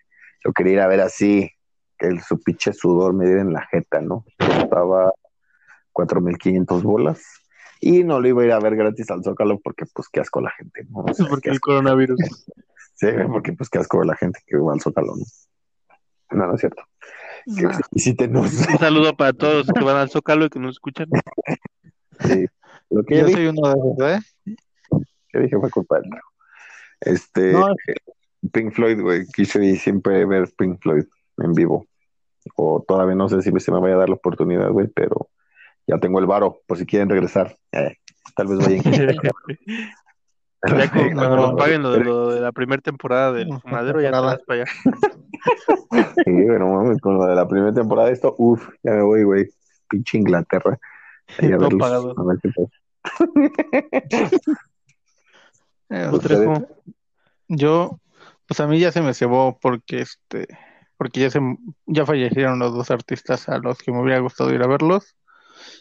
[0.44, 1.50] lo quería ir a ver así,
[1.98, 4.24] que el, su pinche sudor me diera en la jeta, ¿no?
[4.38, 5.12] Costaba
[5.92, 7.22] 4.500 bolas
[7.80, 10.40] y no lo iba a ir a ver gratis al Zócalo porque pues qué asco
[10.40, 11.00] la gente, ¿no?
[11.00, 12.18] O sea, Porque el coronavirus.
[12.96, 15.24] Sí, porque pues qué asco la gente que va al Zócalo, ¿no?
[16.38, 16.84] No, no es cierto.
[17.58, 17.80] Que Ah.
[17.90, 18.52] visítenos.
[18.68, 21.08] Un saludo para todos los que van al Zócalo y que nos escuchan.
[22.20, 22.46] Sí.
[22.94, 24.62] Lo que Yo yo dije, soy uno de esos, ¿eh?
[25.28, 26.10] que dije fue culpa del.
[27.00, 27.74] Este, No.
[28.52, 31.04] Pink Floyd, güey, quise siempre ver Pink Floyd
[31.38, 31.86] en vivo.
[32.56, 35.30] O todavía no sé si se me vaya a dar la oportunidad, güey, pero
[35.86, 37.56] ya tengo el varo, por si quieren regresar.
[37.72, 37.96] Eh,
[38.36, 38.82] tal vez vayan.
[40.66, 44.00] Ya cuando no, nos paguen lo de, lo de la primera temporada del No, fumadero,
[44.00, 44.72] ya te vas para allá.
[46.24, 49.24] Sí, bueno, mames, con lo de la primera temporada de esto, uff, ya me voy,
[49.24, 49.50] güey.
[49.90, 50.78] Pinche Inglaterra.
[51.38, 51.82] Ahí a verlos,
[52.16, 52.83] a ver qué pasa.
[55.90, 56.66] Eh, Trejo,
[57.48, 58.00] Yo,
[58.46, 60.48] pues a mí ya se me cebó porque este,
[60.96, 61.40] porque ya se,
[61.86, 65.14] ya fallecieron los dos artistas a los que me hubiera gustado ir a verlos.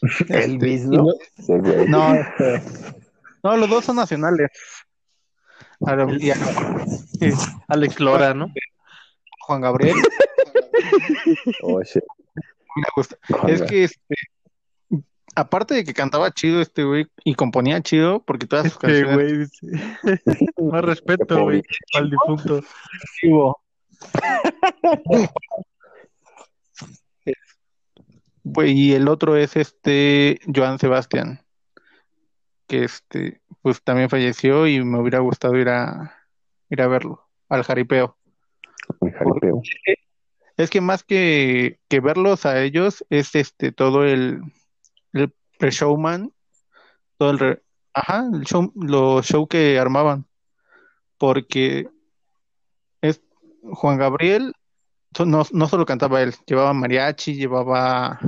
[0.30, 1.06] Elvis, Este, ¿no?
[1.88, 2.62] no- este,
[3.44, 4.50] no, los dos son nacionales.
[5.86, 6.36] A lo- y a
[7.68, 8.48] Alex Lora, ¿no?
[9.42, 9.96] Juan Gabriel
[11.64, 12.04] Oh, shit.
[12.76, 13.18] Me gusta.
[13.48, 14.16] Es que este,
[15.36, 19.52] aparte de que cantaba chido este güey y componía chido, porque todas sus Este canciones
[19.62, 20.14] güey.
[20.72, 21.64] Más respeto, güey,
[21.96, 22.62] al difunto.
[28.44, 31.46] Güey, y el otro es este Joan Sebastián,
[32.68, 36.20] que este, pues también falleció y me hubiera gustado ir a
[36.70, 38.18] ir a verlo, al jaripeo.
[40.58, 44.42] Es que más que, que verlos a ellos, es este todo el,
[45.14, 46.32] el pre-showman,
[47.18, 50.26] todo el re- ajá, el show, los show que armaban.
[51.18, 51.88] Porque
[53.02, 53.22] es
[53.62, 54.54] Juan Gabriel
[55.26, 58.20] no, no solo cantaba él, llevaba mariachi, llevaba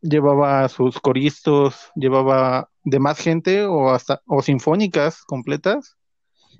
[0.00, 5.96] llevaba sus coristas, llevaba de más gente o hasta o sinfónicas completas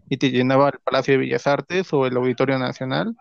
[0.09, 3.17] y te llenaba el Palacio de Bellas Artes o el Auditorio Nacional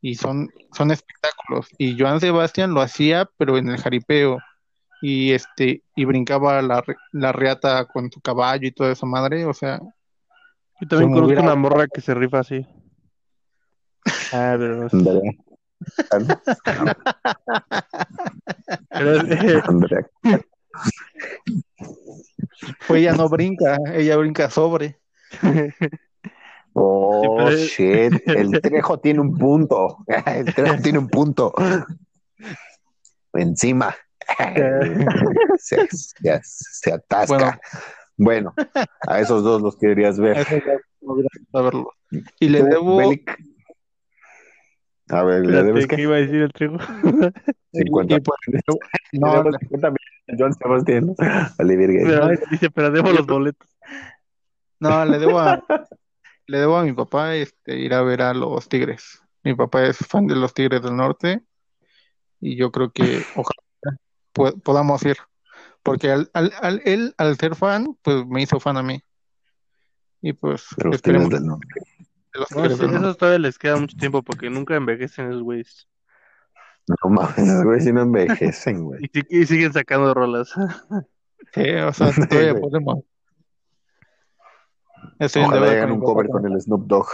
[0.00, 1.68] y son, son espectáculos.
[1.78, 4.38] Y Joan Sebastián lo hacía, pero en el jaripeo.
[5.02, 9.44] Y este, y brincaba la, la reata con su caballo y toda esa madre.
[9.44, 9.80] O sea,
[10.80, 12.66] Yo también conozco hubiera- una morra que se rifa así.
[14.32, 15.36] Ah, pero, Andrea.
[18.90, 19.22] pero
[22.86, 24.98] pues ella no brinca, ella brinca sobre.
[26.72, 28.12] Oh, shit.
[28.26, 29.98] El Trejo tiene un punto.
[30.26, 31.52] El Trejo tiene un punto.
[33.32, 33.94] Encima.
[35.58, 37.60] Se, se- se atasca.
[38.16, 38.54] Bueno.
[39.08, 40.46] a esos dos los querías ver.
[42.40, 43.36] Y le debo, Belic.
[45.08, 46.78] A ver, ¿le debes ¿qué iba a decir el trigo?
[47.72, 48.14] 50.
[48.16, 48.38] y pues,
[49.12, 51.14] Le no, debes 50 millones a Joan Sebastián.
[52.50, 53.68] dice, pero debo los boletos.
[54.78, 55.62] no, le debo a,
[56.46, 59.20] le debo a mi papá este, ir a ver a los Tigres.
[59.42, 61.42] Mi papá es fan de los Tigres del Norte
[62.40, 63.62] y yo creo que ojalá
[64.32, 65.16] po- podamos ir.
[65.82, 69.02] Porque al, al, al- él, al ser fan, pues me hizo fan a mí.
[70.20, 71.56] Y pues los esperemos los No,
[72.70, 75.88] sí, esos todavía les queda mucho tiempo porque nunca envejecen esos güeyes.
[76.88, 79.10] No mames, güey, si no envejecen, güey.
[79.28, 80.52] Y, siguen sacando rolas.
[81.52, 83.00] Sí, o sea, todavía podemos.
[85.18, 87.08] Estoy en Ojalá deuda hagan con un cover con el Snoop Dogg.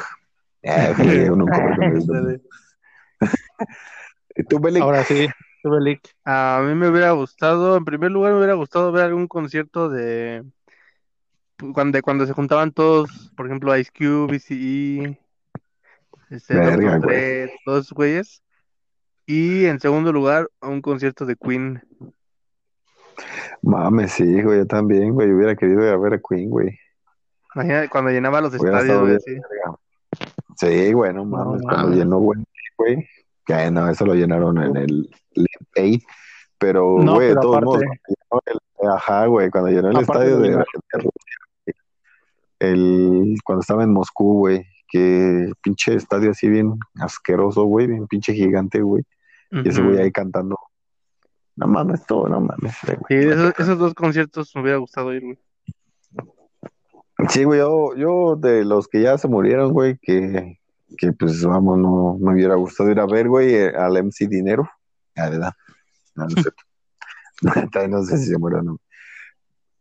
[0.62, 2.40] Eh, un cover con el Snoop Dogg.
[4.36, 4.60] ¿Y tú?
[4.80, 5.28] Ahora sí,
[6.24, 10.44] A mí me hubiera gustado, en primer lugar, me hubiera gustado ver algún concierto de
[11.72, 15.18] cuando, cuando se juntaban todos, por ejemplo, Ice Cube, ECE,
[16.30, 17.50] este, Verga, güey.
[17.64, 18.42] Todos esos güeyes.
[19.26, 21.82] Y en segundo lugar, a un concierto de Queen.
[23.62, 25.30] Mames, sí, güey, yo también, güey.
[25.32, 26.78] Hubiera querido ir a ver a Queen, güey.
[27.54, 29.42] Imagínate cuando llenaba los Hubiera estadios, güey, bien.
[29.42, 30.26] así.
[30.56, 31.98] Sí, güey, no mames, cuando mames.
[31.98, 32.44] llenó, güey,
[32.76, 33.08] güey.
[33.48, 35.10] Que no, eso lo llenaron en el
[35.76, 36.02] Aid.
[36.58, 37.86] Pero, No, güey, de pero todos aparte-
[38.30, 41.74] modos, el- ajá, güey, cuando llenó el Aparte estadio de de, de
[42.60, 48.34] el, cuando estaba en Moscú, güey, que pinche estadio así bien asqueroso, güey, bien pinche
[48.34, 49.02] gigante, güey.
[49.50, 50.58] Y ese güey ahí cantando.
[51.56, 53.28] No mames, todo, no mames, eh, Sí, güey.
[53.30, 55.38] esos, esos dos conciertos me hubiera gustado ir, güey.
[57.30, 60.58] Sí, güey, yo, yo de los que ya se murieron, güey, que,
[60.96, 64.68] que pues vamos, no me hubiera gustado ir a ver, güey, eh, al MC Dinero.
[65.14, 65.52] La verdad.
[66.14, 66.26] No,
[67.42, 68.78] no no sé si se murió o no.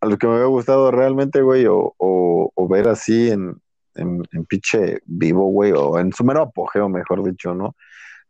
[0.01, 3.60] A los que me hubiera gustado realmente, güey, o, o, o ver así en,
[3.95, 7.76] en, en pinche vivo, güey, o en su mero apogeo, mejor dicho, ¿no?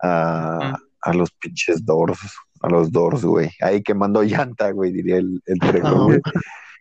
[0.02, 2.20] A, a los pinches Doors,
[2.62, 3.50] a los Doors, güey.
[3.62, 6.22] Ahí quemando llanta, güey, diría el, el Ah, güey.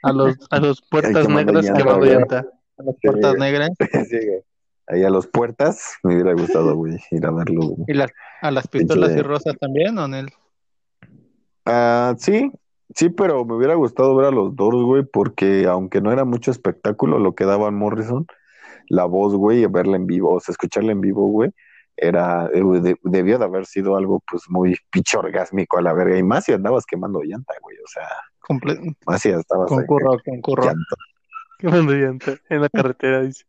[0.02, 2.46] A los, a los puertas negras quemando llanta.
[2.78, 3.40] Las puertas Sí.
[3.40, 3.70] negras
[4.10, 4.42] Sí, güey.
[4.88, 7.60] Ahí a los puertas me hubiera gustado, güey, ir a verlo.
[7.62, 7.84] güey.
[7.88, 10.28] y las, a las pistolas Pinche- y rosas también, ¿o Nel?
[11.64, 12.52] Ah, sí,
[12.94, 16.50] sí, pero me hubiera gustado ver a los Doors, güey, porque aunque no era mucho
[16.50, 18.26] espectáculo lo que daban Morrison,
[18.88, 21.50] la voz, güey, y verla en vivo, o sea, escucharla en vivo, güey,
[21.96, 26.16] era, eh, de- debió de haber sido algo, pues, muy pinche orgásmico a la verga,
[26.16, 28.06] y más si andabas quemando llanta, güey, o sea,
[28.46, 30.64] Comple- más si estabas ahí concurro, concurro.
[30.66, 30.96] llanta,
[31.58, 33.44] Quemando llanta en la carretera, dice.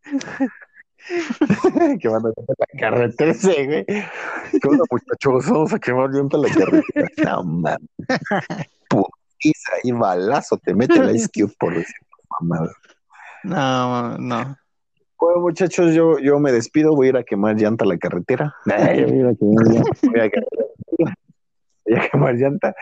[2.01, 4.01] quemando la carretera, sí, güey, ¿qué
[4.67, 5.49] onda, muchachos?
[5.49, 7.79] Vamos a quemar llanta la carretera, no, mames,
[8.89, 11.95] putiza y balazo te mete el Ice Cube por decir
[12.41, 12.71] mamada.
[13.43, 14.57] No, no.
[15.19, 18.53] Bueno, muchachos, yo, yo me despido, voy a ir a quemar llanta a la carretera.
[18.65, 19.91] Ay, voy a ir a quemar llanta.
[20.03, 21.15] Voy a quemar-
[21.85, 22.75] voy a quemar llanta.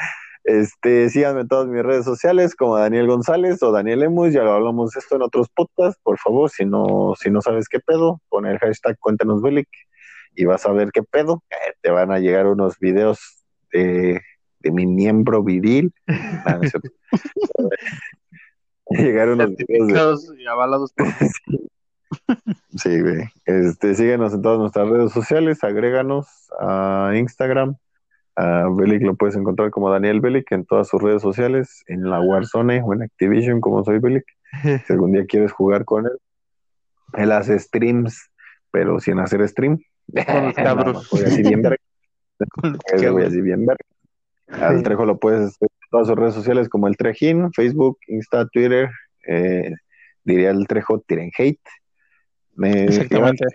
[0.46, 4.54] Este, síganme en todas mis redes sociales como Daniel González o Daniel Emus, ya lo
[4.54, 8.46] hablamos esto en otros podcasts, por favor, si no, si no sabes qué pedo, pon
[8.46, 9.68] el hashtag Cuéntanos Belic
[10.36, 11.44] y vas a ver qué pedo.
[11.50, 14.22] Eh, te van a llegar unos videos de,
[14.60, 15.94] de mi miembro viril.
[16.46, 16.90] Ah, no es cierto.
[18.90, 21.08] Llegar unos videos de Certificados y avalados por
[22.78, 23.24] Sí, güey.
[23.46, 26.28] Este, síguenos en todas nuestras redes sociales, agréganos
[26.60, 27.78] a Instagram.
[28.38, 32.20] A Belic lo puedes encontrar como Daniel Belic en todas sus redes sociales, en la
[32.20, 34.26] Warzone o en Activision, como soy Belic.
[34.86, 36.18] Si algún día quieres jugar con él,
[37.14, 38.30] él hace streams,
[38.72, 39.80] pero sin hacer stream.
[40.28, 40.96] Con los Nada cabros.
[40.96, 41.78] más, voy así bien verga.
[43.26, 44.68] Así bien verga.
[44.68, 48.46] Al Trejo lo puedes hacer en todas sus redes sociales como el Trejín, Facebook, Insta,
[48.48, 48.90] Twitter.
[49.28, 49.72] eh,
[50.24, 51.60] diría el Trejo Tiren Hate.
[52.56, 53.46] Me- Exactamente.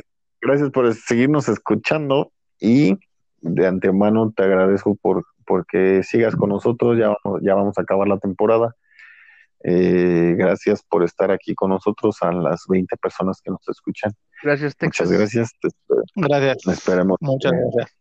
[0.41, 2.99] gracias por seguirnos escuchando y
[3.41, 8.07] de antemano te agradezco por porque sigas con nosotros, ya vamos, ya vamos a acabar
[8.07, 8.77] la temporada.
[9.63, 14.13] Eh, gracias por estar aquí con nosotros a las 20 personas que nos escuchan.
[14.43, 15.09] Gracias, Texas.
[15.09, 15.51] Muchas gracias.
[16.15, 16.67] Gracias.
[16.67, 17.97] Esperemos Muchas que- gracias.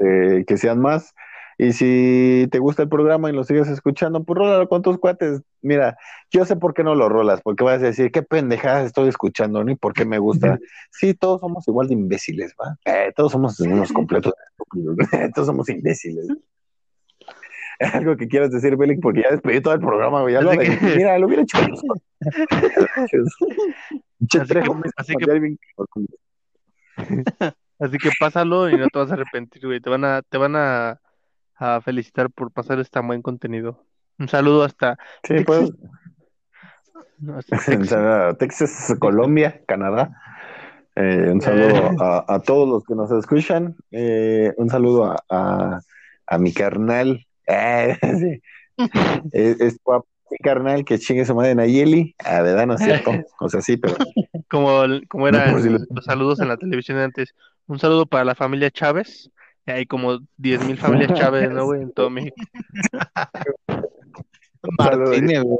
[0.00, 1.14] eh, que sean más.
[1.58, 5.42] Y si te gusta el programa y lo sigues escuchando, pues rólalo con tus cuates.
[5.60, 5.98] Mira,
[6.30, 9.62] yo sé por qué no lo rolas, porque vas a decir, qué pendejadas estoy escuchando,
[9.62, 10.58] ni por qué me gusta.
[10.90, 12.78] Sí, todos somos igual de imbéciles, ¿va?
[12.86, 14.32] Eh, todos somos unos completos
[14.74, 15.32] estúpidos.
[15.34, 16.26] todos somos imbéciles.
[17.94, 20.34] Algo que quieras decir, Belic, porque ya despedí todo el programa, güey.
[20.34, 21.56] Ya lo Así de- que- Mira, lo hubiera hecho.
[24.96, 26.06] Así que-
[27.78, 29.80] así que- pásalo y no te vas a arrepentir, güey.
[29.80, 31.00] Te van a, te van a,
[31.56, 33.84] a felicitar por pasar este buen contenido.
[34.18, 35.72] Un saludo hasta, Sí, pues.
[37.18, 37.88] no, hasta En Texas.
[37.88, 40.10] Sa- Texas, Colombia, Canadá.
[40.96, 41.96] Eh, un saludo Eh.
[42.00, 43.76] a, a todos los que nos escuchan.
[43.90, 45.80] Eh, un saludo a, a,
[46.26, 47.26] a mi carnal.
[47.46, 48.42] Eh, sí.
[49.32, 52.14] es, es guapo, mi carnal que chingue su madre Nayeli.
[52.24, 52.66] Ah, ¿verdad?
[52.66, 53.12] No es cierto.
[53.40, 53.94] O sea, sí, pero
[54.48, 57.34] Como, como eran No, si lo- los saludos en la televisión de antes.
[57.66, 59.30] Un saludo para la familia Chávez.
[59.66, 61.82] Y Hay como 10.000 familias Chávez, ¿no, güey?
[61.82, 62.34] En todo México.
[64.78, 65.58] Martínez, güey.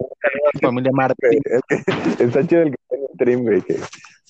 [0.60, 1.42] Familia Martínez.
[2.18, 3.60] está chido el que está en el stream, güey.
[3.62, 3.76] que-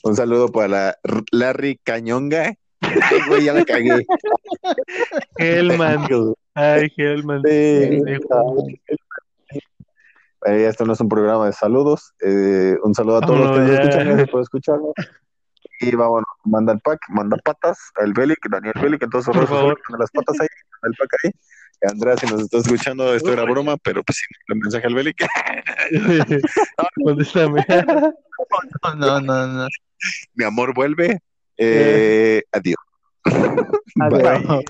[0.03, 0.96] Un saludo para
[1.32, 2.55] Larry Cañonga.
[2.80, 4.07] Ay, güey, ya la cagué.
[5.36, 6.07] Hellman.
[6.55, 7.42] Ay, Hellman.
[7.44, 8.03] Sí.
[10.46, 12.14] Eh, esto no es un programa de saludos.
[12.20, 14.92] Eh, un saludo a todos los que nos escuchan, gracias por escucharnos.
[15.80, 19.44] Y vámonos, manda el pack, manda patas, el Belic, Daniel Belic, en todas sus Por
[19.44, 19.90] redes sociales, favor.
[19.90, 20.48] manda las patas ahí,
[20.82, 21.30] el pack ahí.
[21.88, 25.26] Andrea, si nos estás escuchando, esto era broma, pero pues sí, el mensaje al Belic.
[27.04, 27.64] Contéstame.
[28.96, 29.68] No, no, no.
[30.34, 31.20] Mi amor vuelve.
[31.56, 32.76] Eh, adiós.
[33.24, 34.26] Bye.
[34.26, 34.64] Adiós.